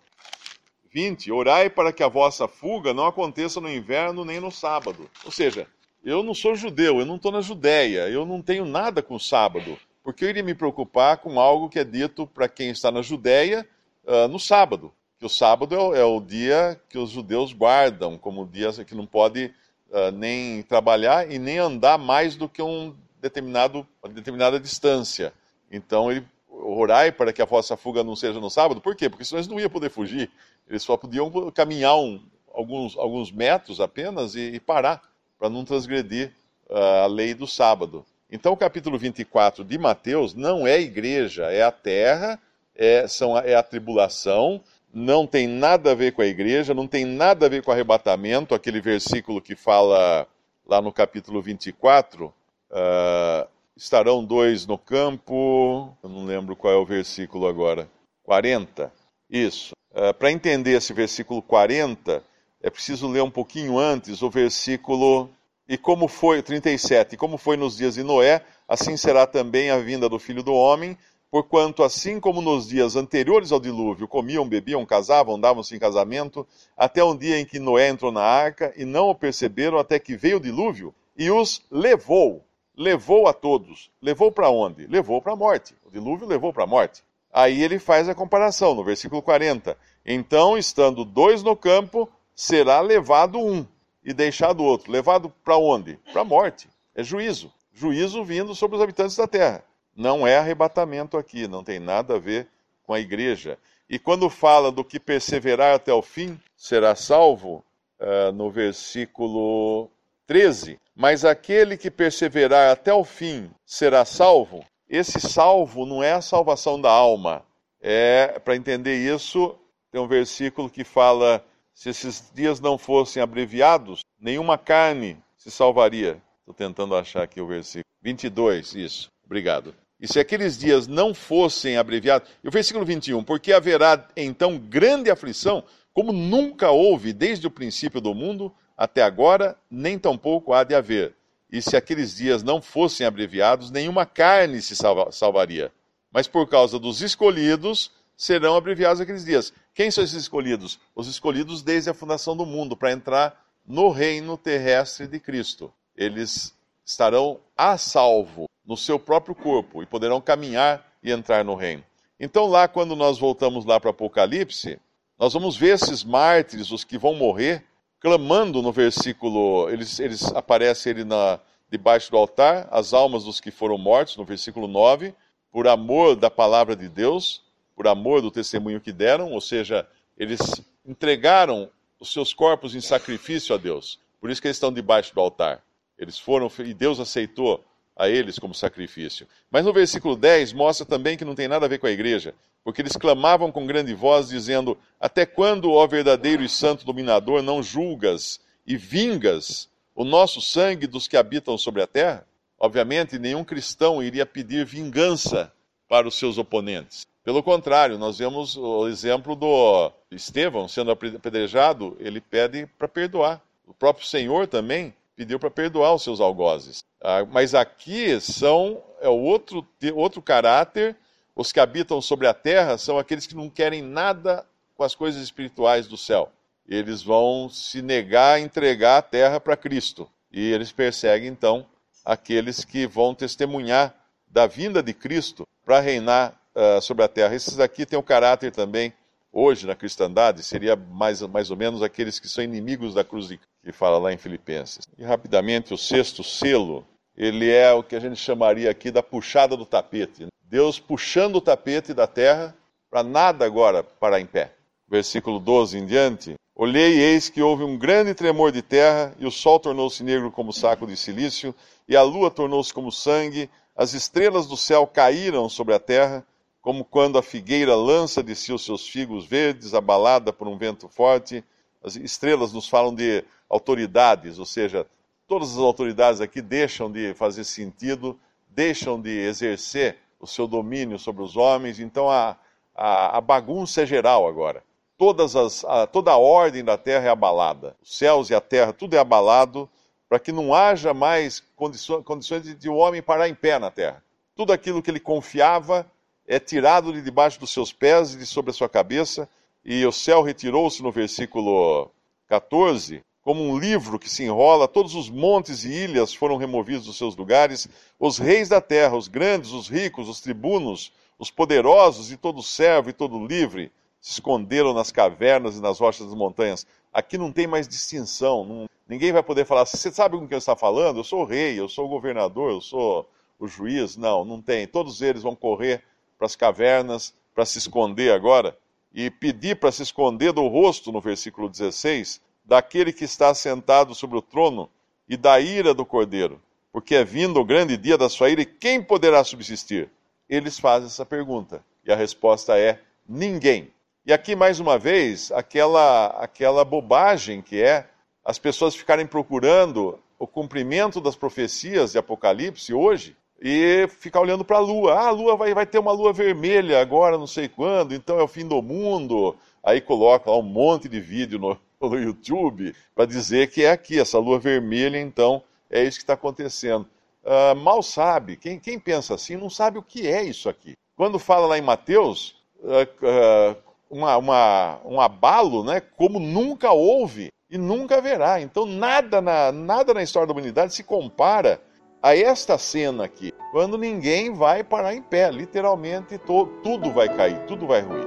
20, 0.92 1.30
orai 1.30 1.70
para 1.70 1.92
que 1.92 2.02
a 2.02 2.08
vossa 2.08 2.48
fuga 2.48 2.92
não 2.94 3.06
aconteça 3.06 3.60
no 3.60 3.70
inverno 3.70 4.24
nem 4.24 4.40
no 4.40 4.50
sábado. 4.50 5.08
Ou 5.24 5.30
seja, 5.30 5.66
eu 6.04 6.22
não 6.22 6.34
sou 6.34 6.54
judeu, 6.54 6.98
eu 6.98 7.06
não 7.06 7.16
estou 7.16 7.32
na 7.32 7.40
Judéia, 7.40 8.08
eu 8.08 8.26
não 8.26 8.42
tenho 8.42 8.64
nada 8.64 9.02
com 9.02 9.14
o 9.14 9.20
sábado 9.20 9.78
porque 10.04 10.26
eu 10.26 10.28
iria 10.28 10.42
me 10.42 10.54
preocupar 10.54 11.16
com 11.16 11.40
algo 11.40 11.70
que 11.70 11.78
é 11.78 11.84
dito 11.84 12.26
para 12.26 12.46
quem 12.46 12.68
está 12.68 12.92
na 12.92 13.00
Judéia 13.00 13.66
uh, 14.04 14.28
no 14.28 14.38
sábado. 14.38 14.92
Que 15.18 15.24
o 15.24 15.30
sábado 15.30 15.74
é 15.74 15.78
o, 15.78 15.94
é 15.94 16.04
o, 16.04 16.20
dia 16.20 16.78
que 16.90 16.98
os 16.98 17.10
judeus 17.10 17.54
guardam, 17.54 18.18
como 18.18 18.46
dia 18.46 18.70
que 18.84 18.94
não 18.94 19.06
pode 19.06 19.50
uh, 19.88 20.10
nem 20.12 20.62
trabalhar 20.64 21.32
e 21.32 21.38
nem 21.38 21.58
andar 21.58 21.96
mais 21.96 22.36
do 22.36 22.46
que 22.46 22.60
um 22.60 22.94
determinado, 23.18 23.86
uma 24.02 24.12
determinada 24.12 24.60
distância. 24.60 25.32
Então 25.72 26.12
ele 26.12 26.26
orai 26.50 27.10
para 27.10 27.32
que 27.32 27.40
a 27.40 27.46
vossa 27.46 27.74
fuga 27.74 28.04
não 28.04 28.14
seja 28.14 28.38
no 28.38 28.50
sábado. 28.50 28.82
Por 28.82 28.94
quê? 28.94 29.08
Porque 29.08 29.24
senão 29.24 29.38
eles 29.38 29.48
não 29.48 29.58
iam 29.58 29.70
poder 29.70 29.88
fugir. 29.88 30.30
Eles 30.68 30.82
só 30.82 30.98
podiam 30.98 31.30
caminhar 31.50 31.96
um, 31.96 32.20
alguns, 32.52 32.94
alguns 32.98 33.32
metros 33.32 33.80
apenas 33.80 34.34
e, 34.34 34.40
e 34.40 34.60
parar, 34.60 35.00
para 35.38 35.48
não 35.48 35.64
transgredir 35.64 36.30
uh, 36.68 37.04
a 37.04 37.06
lei 37.06 37.32
do 37.32 37.46
sábado. 37.46 38.04
Então, 38.34 38.52
o 38.52 38.56
capítulo 38.56 38.98
24 38.98 39.62
de 39.62 39.78
Mateus 39.78 40.34
não 40.34 40.66
é 40.66 40.80
igreja, 40.80 41.52
é 41.52 41.62
a 41.62 41.70
terra, 41.70 42.36
é, 42.74 43.06
são, 43.06 43.38
é 43.38 43.54
a 43.54 43.62
tribulação, 43.62 44.60
não 44.92 45.24
tem 45.24 45.46
nada 45.46 45.92
a 45.92 45.94
ver 45.94 46.14
com 46.14 46.20
a 46.20 46.26
igreja, 46.26 46.74
não 46.74 46.88
tem 46.88 47.04
nada 47.04 47.46
a 47.46 47.48
ver 47.48 47.62
com 47.62 47.70
o 47.70 47.74
arrebatamento, 47.74 48.52
aquele 48.52 48.80
versículo 48.80 49.40
que 49.40 49.54
fala 49.54 50.26
lá 50.66 50.82
no 50.82 50.92
capítulo 50.92 51.40
24, 51.40 52.26
uh, 52.26 52.32
ah, 52.72 53.46
estarão 53.76 54.24
dois 54.24 54.66
no 54.66 54.76
campo, 54.76 55.96
eu 56.02 56.08
não 56.08 56.24
lembro 56.24 56.56
qual 56.56 56.74
é 56.74 56.76
o 56.76 56.84
versículo 56.84 57.46
agora, 57.46 57.88
40, 58.24 58.92
isso. 59.30 59.74
Uh, 59.92 60.12
Para 60.12 60.32
entender 60.32 60.72
esse 60.72 60.92
versículo 60.92 61.40
40, 61.40 62.20
é 62.60 62.68
preciso 62.68 63.06
ler 63.06 63.22
um 63.22 63.30
pouquinho 63.30 63.78
antes 63.78 64.22
o 64.22 64.28
versículo 64.28 65.30
e 65.68 65.78
como 65.78 66.08
foi, 66.08 66.42
37, 66.42 67.14
e 67.14 67.16
como 67.16 67.38
foi 67.38 67.56
nos 67.56 67.76
dias 67.76 67.94
de 67.94 68.02
Noé, 68.02 68.44
assim 68.68 68.96
será 68.96 69.26
também 69.26 69.70
a 69.70 69.78
vinda 69.78 70.08
do 70.08 70.18
filho 70.18 70.42
do 70.42 70.52
homem, 70.52 70.96
porquanto 71.30 71.82
assim 71.82 72.20
como 72.20 72.40
nos 72.40 72.68
dias 72.68 72.94
anteriores 72.96 73.50
ao 73.50 73.58
dilúvio 73.58 74.06
comiam, 74.06 74.48
bebiam, 74.48 74.84
casavam, 74.86 75.40
davam-se 75.40 75.74
em 75.74 75.78
casamento, 75.78 76.46
até 76.76 77.02
um 77.02 77.16
dia 77.16 77.40
em 77.40 77.44
que 77.44 77.58
Noé 77.58 77.88
entrou 77.88 78.12
na 78.12 78.22
arca 78.22 78.72
e 78.76 78.84
não 78.84 79.08
o 79.08 79.14
perceberam 79.14 79.78
até 79.78 79.98
que 79.98 80.16
veio 80.16 80.36
o 80.36 80.40
dilúvio 80.40 80.94
e 81.16 81.30
os 81.30 81.62
levou, 81.70 82.44
levou 82.76 83.26
a 83.26 83.32
todos. 83.32 83.90
Levou 84.00 84.30
para 84.30 84.50
onde? 84.50 84.86
Levou 84.86 85.20
para 85.20 85.32
a 85.32 85.36
morte. 85.36 85.74
O 85.84 85.90
dilúvio 85.90 86.26
levou 86.26 86.52
para 86.52 86.64
a 86.64 86.66
morte. 86.68 87.02
Aí 87.32 87.62
ele 87.62 87.80
faz 87.80 88.08
a 88.08 88.14
comparação 88.14 88.74
no 88.74 88.84
versículo 88.84 89.20
40. 89.20 89.76
Então, 90.06 90.56
estando 90.56 91.04
dois 91.04 91.42
no 91.42 91.56
campo, 91.56 92.08
será 92.34 92.80
levado 92.80 93.38
um 93.38 93.66
e 94.04 94.12
deixado 94.12 94.60
o 94.60 94.64
outro. 94.64 94.92
Levado 94.92 95.32
para 95.42 95.56
onde? 95.56 95.98
Para 96.12 96.22
a 96.22 96.24
morte. 96.24 96.68
É 96.94 97.02
juízo. 97.02 97.52
Juízo 97.72 98.22
vindo 98.22 98.54
sobre 98.54 98.76
os 98.76 98.82
habitantes 98.82 99.16
da 99.16 99.26
terra. 99.26 99.64
Não 99.96 100.26
é 100.26 100.36
arrebatamento 100.36 101.16
aqui, 101.16 101.48
não 101.48 101.64
tem 101.64 101.78
nada 101.78 102.16
a 102.16 102.18
ver 102.18 102.48
com 102.84 102.92
a 102.92 103.00
igreja. 103.00 103.58
E 103.88 103.98
quando 103.98 104.28
fala 104.28 104.70
do 104.70 104.84
que 104.84 104.98
perseverar 104.98 105.74
até 105.74 105.92
o 105.92 106.02
fim 106.02 106.38
será 106.56 106.94
salvo, 106.94 107.64
uh, 108.00 108.32
no 108.32 108.50
versículo 108.50 109.90
13, 110.26 110.78
mas 110.94 111.24
aquele 111.24 111.76
que 111.76 111.90
perseverar 111.90 112.70
até 112.70 112.92
o 112.92 113.04
fim 113.04 113.50
será 113.64 114.04
salvo. 114.04 114.64
Esse 114.88 115.20
salvo 115.20 115.84
não 115.86 116.02
é 116.02 116.12
a 116.12 116.20
salvação 116.20 116.80
da 116.80 116.90
alma. 116.90 117.44
É, 117.80 118.38
para 118.44 118.56
entender 118.56 118.96
isso, 118.96 119.54
tem 119.90 120.00
um 120.00 120.06
versículo 120.06 120.70
que 120.70 120.84
fala 120.84 121.44
se 121.74 121.90
esses 121.90 122.30
dias 122.32 122.60
não 122.60 122.78
fossem 122.78 123.20
abreviados, 123.22 124.00
nenhuma 124.18 124.56
carne 124.56 125.18
se 125.36 125.50
salvaria. 125.50 126.22
Estou 126.40 126.54
tentando 126.54 126.94
achar 126.94 127.22
aqui 127.22 127.40
o 127.40 127.46
versículo. 127.46 127.84
22, 128.00 128.74
isso. 128.74 129.08
Obrigado. 129.24 129.74
E 130.00 130.06
se 130.06 130.20
aqueles 130.20 130.56
dias 130.56 130.86
não 130.86 131.12
fossem 131.12 131.76
abreviados. 131.76 132.30
E 132.42 132.48
o 132.48 132.50
versículo 132.50 132.84
21, 132.84 133.24
porque 133.24 133.52
haverá 133.52 134.06
então 134.16 134.58
grande 134.58 135.10
aflição, 135.10 135.64
como 135.92 136.12
nunca 136.12 136.70
houve 136.70 137.12
desde 137.12 137.46
o 137.46 137.50
princípio 137.50 138.00
do 138.00 138.14
mundo 138.14 138.54
até 138.76 139.02
agora, 139.02 139.56
nem 139.70 139.98
tampouco 139.98 140.52
há 140.52 140.62
de 140.64 140.74
haver. 140.74 141.14
E 141.50 141.62
se 141.62 141.76
aqueles 141.76 142.16
dias 142.16 142.42
não 142.42 142.60
fossem 142.60 143.06
abreviados, 143.06 143.70
nenhuma 143.70 144.04
carne 144.04 144.60
se 144.60 144.74
salva, 144.76 145.10
salvaria. 145.12 145.72
Mas 146.12 146.26
por 146.28 146.48
causa 146.48 146.78
dos 146.78 147.00
escolhidos, 147.00 147.90
serão 148.16 148.56
abreviados 148.56 149.00
aqueles 149.00 149.24
dias. 149.24 149.52
Quem 149.74 149.90
são 149.90 150.04
esses 150.04 150.16
escolhidos? 150.16 150.78
Os 150.94 151.08
escolhidos 151.08 151.62
desde 151.62 151.90
a 151.90 151.94
fundação 151.94 152.36
do 152.36 152.46
mundo, 152.46 152.76
para 152.76 152.92
entrar 152.92 153.44
no 153.66 153.90
reino 153.90 154.36
terrestre 154.36 155.06
de 155.06 155.18
Cristo. 155.18 155.72
Eles 155.96 156.54
estarão 156.84 157.40
a 157.56 157.78
salvo 157.78 158.48
no 158.64 158.76
seu 158.76 158.98
próprio 158.98 159.34
corpo 159.34 159.82
e 159.82 159.86
poderão 159.86 160.20
caminhar 160.20 160.86
e 161.02 161.10
entrar 161.10 161.44
no 161.44 161.54
reino. 161.54 161.84
Então, 162.18 162.46
lá, 162.46 162.68
quando 162.68 162.94
nós 162.94 163.18
voltamos 163.18 163.64
lá 163.64 163.80
para 163.80 163.90
Apocalipse, 163.90 164.78
nós 165.18 165.32
vamos 165.32 165.56
ver 165.56 165.74
esses 165.74 166.04
mártires, 166.04 166.70
os 166.70 166.84
que 166.84 166.98
vão 166.98 167.14
morrer, 167.14 167.64
clamando 168.00 168.62
no 168.62 168.72
versículo, 168.72 169.68
eles, 169.70 169.98
eles 169.98 170.24
aparecem 170.32 170.90
ele 170.90 171.04
na, 171.04 171.40
debaixo 171.70 172.10
do 172.10 172.16
altar, 172.16 172.68
as 172.70 172.92
almas 172.92 173.24
dos 173.24 173.40
que 173.40 173.50
foram 173.50 173.78
mortos, 173.78 174.16
no 174.16 174.24
versículo 174.24 174.68
9, 174.68 175.14
por 175.50 175.66
amor 175.68 176.16
da 176.16 176.30
palavra 176.30 176.74
de 176.74 176.88
Deus, 176.88 177.42
por 177.74 177.86
amor 177.88 178.22
do 178.22 178.30
testemunho 178.30 178.80
que 178.80 178.92
deram, 178.92 179.32
ou 179.32 179.40
seja, 179.40 179.86
eles 180.16 180.40
entregaram 180.86 181.70
os 181.98 182.12
seus 182.12 182.32
corpos 182.32 182.74
em 182.74 182.80
sacrifício 182.80 183.54
a 183.54 183.58
Deus. 183.58 183.98
Por 184.20 184.30
isso 184.30 184.40
que 184.40 184.48
eles 184.48 184.56
estão 184.56 184.72
debaixo 184.72 185.14
do 185.14 185.20
altar. 185.20 185.62
Eles 185.98 186.18
foram 186.18 186.50
e 186.58 186.74
Deus 186.74 187.00
aceitou 187.00 187.64
a 187.96 188.08
eles 188.08 188.38
como 188.38 188.54
sacrifício. 188.54 189.26
Mas 189.50 189.64
no 189.64 189.72
versículo 189.72 190.16
10 190.16 190.52
mostra 190.52 190.84
também 190.84 191.16
que 191.16 191.24
não 191.24 191.34
tem 191.34 191.48
nada 191.48 191.66
a 191.66 191.68
ver 191.68 191.78
com 191.78 191.86
a 191.86 191.90
igreja, 191.90 192.34
porque 192.62 192.82
eles 192.82 192.96
clamavam 192.96 193.52
com 193.52 193.66
grande 193.66 193.94
voz, 193.94 194.28
dizendo: 194.28 194.76
Até 194.98 195.24
quando, 195.24 195.70
ó 195.72 195.86
verdadeiro 195.86 196.42
e 196.42 196.48
santo 196.48 196.84
dominador, 196.84 197.42
não 197.42 197.62
julgas 197.62 198.40
e 198.66 198.76
vingas 198.76 199.68
o 199.94 200.04
nosso 200.04 200.40
sangue 200.40 200.86
dos 200.86 201.06
que 201.06 201.16
habitam 201.16 201.56
sobre 201.56 201.82
a 201.82 201.86
terra? 201.86 202.26
Obviamente, 202.58 203.18
nenhum 203.18 203.44
cristão 203.44 204.02
iria 204.02 204.24
pedir 204.24 204.64
vingança 204.64 205.52
para 205.88 206.08
os 206.08 206.14
seus 206.14 206.38
oponentes. 206.38 207.06
Pelo 207.24 207.42
contrário, 207.42 207.96
nós 207.96 208.18
vemos 208.18 208.54
o 208.54 208.86
exemplo 208.86 209.34
do 209.34 209.90
Estevão 210.10 210.68
sendo 210.68 210.90
apedrejado, 210.90 211.96
ele 211.98 212.20
pede 212.20 212.66
para 212.78 212.86
perdoar. 212.86 213.40
O 213.66 213.72
próprio 213.72 214.06
Senhor 214.06 214.46
também 214.46 214.94
pediu 215.16 215.38
para 215.38 215.50
perdoar 215.50 215.94
os 215.94 216.02
seus 216.02 216.20
algozes. 216.20 216.84
Ah, 217.02 217.24
mas 217.24 217.54
aqui 217.54 218.20
são 218.20 218.82
é 219.00 219.08
outro, 219.08 219.66
outro 219.94 220.20
caráter. 220.20 220.94
Os 221.34 221.50
que 221.50 221.58
habitam 221.58 222.00
sobre 222.00 222.26
a 222.26 222.34
terra 222.34 222.76
são 222.76 222.98
aqueles 222.98 223.26
que 223.26 223.34
não 223.34 223.48
querem 223.48 223.80
nada 223.80 224.46
com 224.76 224.84
as 224.84 224.94
coisas 224.94 225.22
espirituais 225.22 225.86
do 225.86 225.96
céu. 225.96 226.30
Eles 226.68 227.02
vão 227.02 227.48
se 227.48 227.80
negar 227.80 228.36
a 228.36 228.40
entregar 228.40 228.98
a 228.98 229.02
terra 229.02 229.40
para 229.40 229.56
Cristo. 229.56 230.08
E 230.30 230.52
eles 230.52 230.72
perseguem, 230.72 231.28
então, 231.28 231.66
aqueles 232.04 232.64
que 232.64 232.86
vão 232.86 233.14
testemunhar 233.14 233.94
da 234.28 234.46
vinda 234.46 234.82
de 234.82 234.92
Cristo 234.92 235.46
para 235.64 235.80
reinar 235.80 236.38
uh, 236.54 236.80
sobre 236.80 237.04
a 237.04 237.08
terra. 237.08 237.34
Esses 237.34 237.58
aqui 237.60 237.84
têm 237.84 237.98
o 237.98 238.02
caráter 238.02 238.52
também, 238.52 238.92
hoje 239.32 239.66
na 239.66 239.74
cristandade, 239.74 240.42
seria 240.42 240.76
mais, 240.76 241.20
mais 241.22 241.50
ou 241.50 241.56
menos 241.56 241.82
aqueles 241.82 242.18
que 242.18 242.28
são 242.28 242.42
inimigos 242.42 242.94
da 242.94 243.04
cruz 243.04 243.28
de 243.28 243.38
que 243.62 243.72
fala 243.72 243.98
lá 243.98 244.12
em 244.12 244.18
Filipenses. 244.18 244.86
E 244.98 245.02
rapidamente, 245.02 245.72
o 245.72 245.78
sexto 245.78 246.22
selo, 246.22 246.86
ele 247.16 247.50
é 247.50 247.72
o 247.72 247.82
que 247.82 247.96
a 247.96 248.00
gente 248.00 248.16
chamaria 248.16 248.70
aqui 248.70 248.90
da 248.90 249.02
puxada 249.02 249.56
do 249.56 249.64
tapete. 249.64 250.26
Deus 250.42 250.78
puxando 250.78 251.36
o 251.36 251.40
tapete 251.40 251.94
da 251.94 252.06
terra 252.06 252.54
para 252.90 253.02
nada 253.02 253.44
agora 253.44 253.82
parar 253.82 254.20
em 254.20 254.26
pé. 254.26 254.52
Versículo 254.88 255.40
12 255.40 255.78
em 255.78 255.86
diante. 255.86 256.34
Olhei 256.54 256.98
e 256.98 257.00
eis 257.00 257.28
que 257.28 257.42
houve 257.42 257.64
um 257.64 257.76
grande 257.76 258.14
tremor 258.14 258.52
de 258.52 258.62
terra, 258.62 259.12
e 259.18 259.26
o 259.26 259.30
sol 259.30 259.58
tornou-se 259.58 260.04
negro 260.04 260.30
como 260.30 260.52
saco 260.52 260.86
de 260.86 260.96
silício, 260.96 261.52
e 261.88 261.96
a 261.96 262.02
lua 262.02 262.30
tornou-se 262.30 262.72
como 262.72 262.92
sangue, 262.92 263.50
as 263.74 263.92
estrelas 263.92 264.46
do 264.46 264.56
céu 264.56 264.86
caíram 264.86 265.48
sobre 265.48 265.74
a 265.74 265.80
terra, 265.80 266.24
como 266.64 266.82
quando 266.82 267.18
a 267.18 267.22
figueira 267.22 267.76
lança 267.76 268.22
de 268.22 268.34
si 268.34 268.50
os 268.50 268.64
seus 268.64 268.88
figos 268.88 269.26
verdes, 269.26 269.74
abalada 269.74 270.32
por 270.32 270.48
um 270.48 270.56
vento 270.56 270.88
forte. 270.88 271.44
As 271.82 271.94
estrelas 271.94 272.54
nos 272.54 272.66
falam 272.66 272.94
de 272.94 273.22
autoridades, 273.50 274.38
ou 274.38 274.46
seja, 274.46 274.86
todas 275.28 275.52
as 275.52 275.58
autoridades 275.58 276.22
aqui 276.22 276.40
deixam 276.40 276.90
de 276.90 277.12
fazer 277.12 277.44
sentido, 277.44 278.18
deixam 278.48 278.98
de 278.98 279.10
exercer 279.10 279.98
o 280.18 280.26
seu 280.26 280.46
domínio 280.46 280.98
sobre 280.98 281.22
os 281.22 281.36
homens, 281.36 281.78
então 281.78 282.08
a, 282.08 282.34
a, 282.74 283.18
a 283.18 283.20
bagunça 283.20 283.82
é 283.82 283.86
geral 283.86 284.26
agora. 284.26 284.64
Todas 284.96 285.36
as, 285.36 285.66
a, 285.66 285.86
toda 285.86 286.12
a 286.12 286.16
ordem 286.16 286.64
da 286.64 286.78
terra 286.78 287.08
é 287.08 287.10
abalada, 287.10 287.76
os 287.82 287.94
céus 287.98 288.30
e 288.30 288.34
a 288.34 288.40
terra, 288.40 288.72
tudo 288.72 288.96
é 288.96 288.98
abalado, 288.98 289.68
para 290.08 290.18
que 290.18 290.32
não 290.32 290.54
haja 290.54 290.94
mais 290.94 291.40
condições, 291.54 292.02
condições 292.04 292.58
de, 292.58 292.68
o 292.70 292.76
homem 292.76 293.02
parar 293.02 293.28
em 293.28 293.34
pé 293.34 293.58
na 293.58 293.70
terra. 293.70 294.02
Tudo 294.34 294.50
aquilo 294.50 294.80
que 294.80 294.90
ele 294.90 294.98
confiava 294.98 295.86
é 296.26 296.38
tirado 296.38 296.92
de 296.92 297.02
debaixo 297.02 297.38
dos 297.38 297.52
seus 297.52 297.72
pés 297.72 298.14
e 298.14 298.18
de 298.18 298.26
sobre 298.26 298.50
a 298.50 298.54
sua 298.54 298.68
cabeça, 298.68 299.28
e 299.64 299.84
o 299.86 299.92
céu 299.92 300.22
retirou-se 300.22 300.82
no 300.82 300.90
versículo 300.90 301.90
14, 302.28 303.02
como 303.22 303.42
um 303.42 303.58
livro 303.58 303.98
que 303.98 304.10
se 304.10 304.22
enrola, 304.24 304.68
todos 304.68 304.94
os 304.94 305.08
montes 305.08 305.64
e 305.64 305.72
ilhas 305.72 306.14
foram 306.14 306.36
removidos 306.36 306.84
dos 306.84 306.98
seus 306.98 307.16
lugares, 307.16 307.66
os 307.98 308.18
reis 308.18 308.50
da 308.50 308.60
terra, 308.60 308.96
os 308.96 309.08
grandes, 309.08 309.52
os 309.52 309.68
ricos, 309.68 310.08
os 310.08 310.20
tribunos, 310.20 310.92
os 311.18 311.30
poderosos 311.30 312.12
e 312.12 312.16
todo 312.16 312.42
servo 312.42 312.90
e 312.90 312.92
todo 312.92 313.26
livre 313.26 313.72
se 314.00 314.12
esconderam 314.12 314.74
nas 314.74 314.90
cavernas 314.92 315.56
e 315.56 315.62
nas 315.62 315.80
rochas 315.80 316.06
das 316.06 316.14
montanhas. 316.14 316.66
Aqui 316.92 317.16
não 317.16 317.32
tem 317.32 317.46
mais 317.46 317.66
distinção, 317.66 318.44
não, 318.44 318.66
ninguém 318.86 319.12
vai 319.12 319.22
poder 319.22 319.46
falar, 319.46 319.64
você 319.64 319.90
sabe 319.90 320.18
com 320.18 320.28
quem 320.28 320.36
está 320.36 320.54
falando? 320.54 320.98
Eu 320.98 321.04
sou 321.04 321.22
o 321.22 321.24
rei, 321.24 321.58
eu 321.58 321.68
sou 321.68 321.86
o 321.86 321.88
governador, 321.88 322.50
eu 322.50 322.60
sou 322.60 323.08
o 323.38 323.48
juiz. 323.48 323.96
Não, 323.96 324.24
não 324.24 324.40
tem. 324.40 324.66
Todos 324.66 325.02
eles 325.02 325.22
vão 325.22 325.34
correr 325.34 325.82
para 326.18 326.26
as 326.26 326.36
cavernas 326.36 327.14
para 327.34 327.44
se 327.44 327.58
esconder 327.58 328.12
agora 328.12 328.56
e 328.94 329.10
pedir 329.10 329.56
para 329.56 329.72
se 329.72 329.82
esconder 329.82 330.32
do 330.32 330.46
rosto, 330.46 330.92
no 330.92 331.00
versículo 331.00 331.48
16, 331.48 332.20
daquele 332.44 332.92
que 332.92 333.04
está 333.04 333.34
sentado 333.34 333.94
sobre 333.94 334.16
o 334.16 334.22
trono 334.22 334.70
e 335.08 335.16
da 335.16 335.40
ira 335.40 335.74
do 335.74 335.84
cordeiro, 335.84 336.40
porque 336.72 336.94
é 336.94 337.04
vindo 337.04 337.40
o 337.40 337.44
grande 337.44 337.76
dia 337.76 337.98
da 337.98 338.08
sua 338.08 338.30
ira 338.30 338.42
e 338.42 338.46
quem 338.46 338.80
poderá 338.80 339.24
subsistir? 339.24 339.90
Eles 340.28 340.58
fazem 340.58 340.86
essa 340.86 341.04
pergunta 341.04 341.64
e 341.84 341.92
a 341.92 341.96
resposta 341.96 342.58
é 342.58 342.80
ninguém. 343.06 343.70
E 344.06 344.12
aqui 344.12 344.36
mais 344.36 344.60
uma 344.60 344.78
vez 344.78 345.32
aquela 345.32 346.08
aquela 346.08 346.64
bobagem 346.64 347.42
que 347.42 347.60
é 347.60 347.88
as 348.24 348.38
pessoas 348.38 348.74
ficarem 348.74 349.06
procurando 349.06 349.98
o 350.18 350.26
cumprimento 350.26 351.00
das 351.00 351.16
profecias 351.16 351.92
de 351.92 351.98
Apocalipse 351.98 352.72
hoje 352.72 353.16
e 353.40 353.86
ficar 353.88 354.20
olhando 354.20 354.44
para 354.44 354.56
a 354.56 354.60
lua. 354.60 354.94
Ah, 354.94 355.08
a 355.08 355.10
lua 355.10 355.36
vai, 355.36 355.52
vai 355.54 355.66
ter 355.66 355.78
uma 355.78 355.92
lua 355.92 356.12
vermelha 356.12 356.80
agora, 356.80 357.18
não 357.18 357.26
sei 357.26 357.48
quando, 357.48 357.94
então 357.94 358.18
é 358.18 358.22
o 358.22 358.28
fim 358.28 358.46
do 358.46 358.62
mundo. 358.62 359.36
Aí 359.62 359.80
coloca 359.80 360.30
lá 360.30 360.38
um 360.38 360.42
monte 360.42 360.88
de 360.88 361.00
vídeo 361.00 361.38
no, 361.38 361.58
no 361.80 361.98
YouTube 361.98 362.74
para 362.94 363.06
dizer 363.06 363.50
que 363.50 363.64
é 363.64 363.70
aqui, 363.70 363.98
essa 363.98 364.18
lua 364.18 364.38
vermelha, 364.38 364.98
então 364.98 365.42
é 365.70 365.82
isso 365.82 365.98
que 365.98 366.02
está 366.04 366.14
acontecendo. 366.14 366.86
Uh, 367.24 367.56
mal 367.56 367.82
sabe, 367.82 368.36
quem, 368.36 368.58
quem, 368.60 368.78
pensa 368.78 369.14
assim 369.14 369.34
não 369.34 369.48
sabe 369.48 369.78
o 369.78 369.82
que 369.82 370.06
é 370.06 370.22
isso 370.22 370.48
aqui. 370.48 370.74
Quando 370.94 371.18
fala 371.18 371.46
lá 371.46 371.58
em 371.58 371.62
Mateus, 371.62 372.36
uh, 372.60 372.82
uh, 372.82 373.56
uma, 373.88 374.16
uma, 374.18 374.80
um 374.84 375.00
abalo 375.00 375.64
né, 375.64 375.80
como 375.80 376.20
nunca 376.20 376.72
houve 376.72 377.32
e 377.50 377.56
nunca 377.56 377.96
haverá. 377.96 378.40
Então 378.40 378.66
nada 378.66 379.22
na, 379.22 379.52
nada 379.52 379.94
na 379.94 380.02
história 380.02 380.26
da 380.26 380.32
humanidade 380.32 380.74
se 380.74 380.84
compara 380.84 381.60
a 382.04 382.14
esta 382.14 382.58
cena 382.58 383.04
aqui, 383.04 383.32
quando 383.50 383.78
ninguém 383.78 384.30
vai 384.30 384.62
parar 384.62 384.94
em 384.94 385.00
pé, 385.00 385.30
literalmente 385.30 386.18
to, 386.18 386.44
tudo 386.62 386.92
vai 386.92 387.08
cair, 387.08 387.38
tudo 387.46 387.66
vai 387.66 387.80
ruir. 387.80 388.06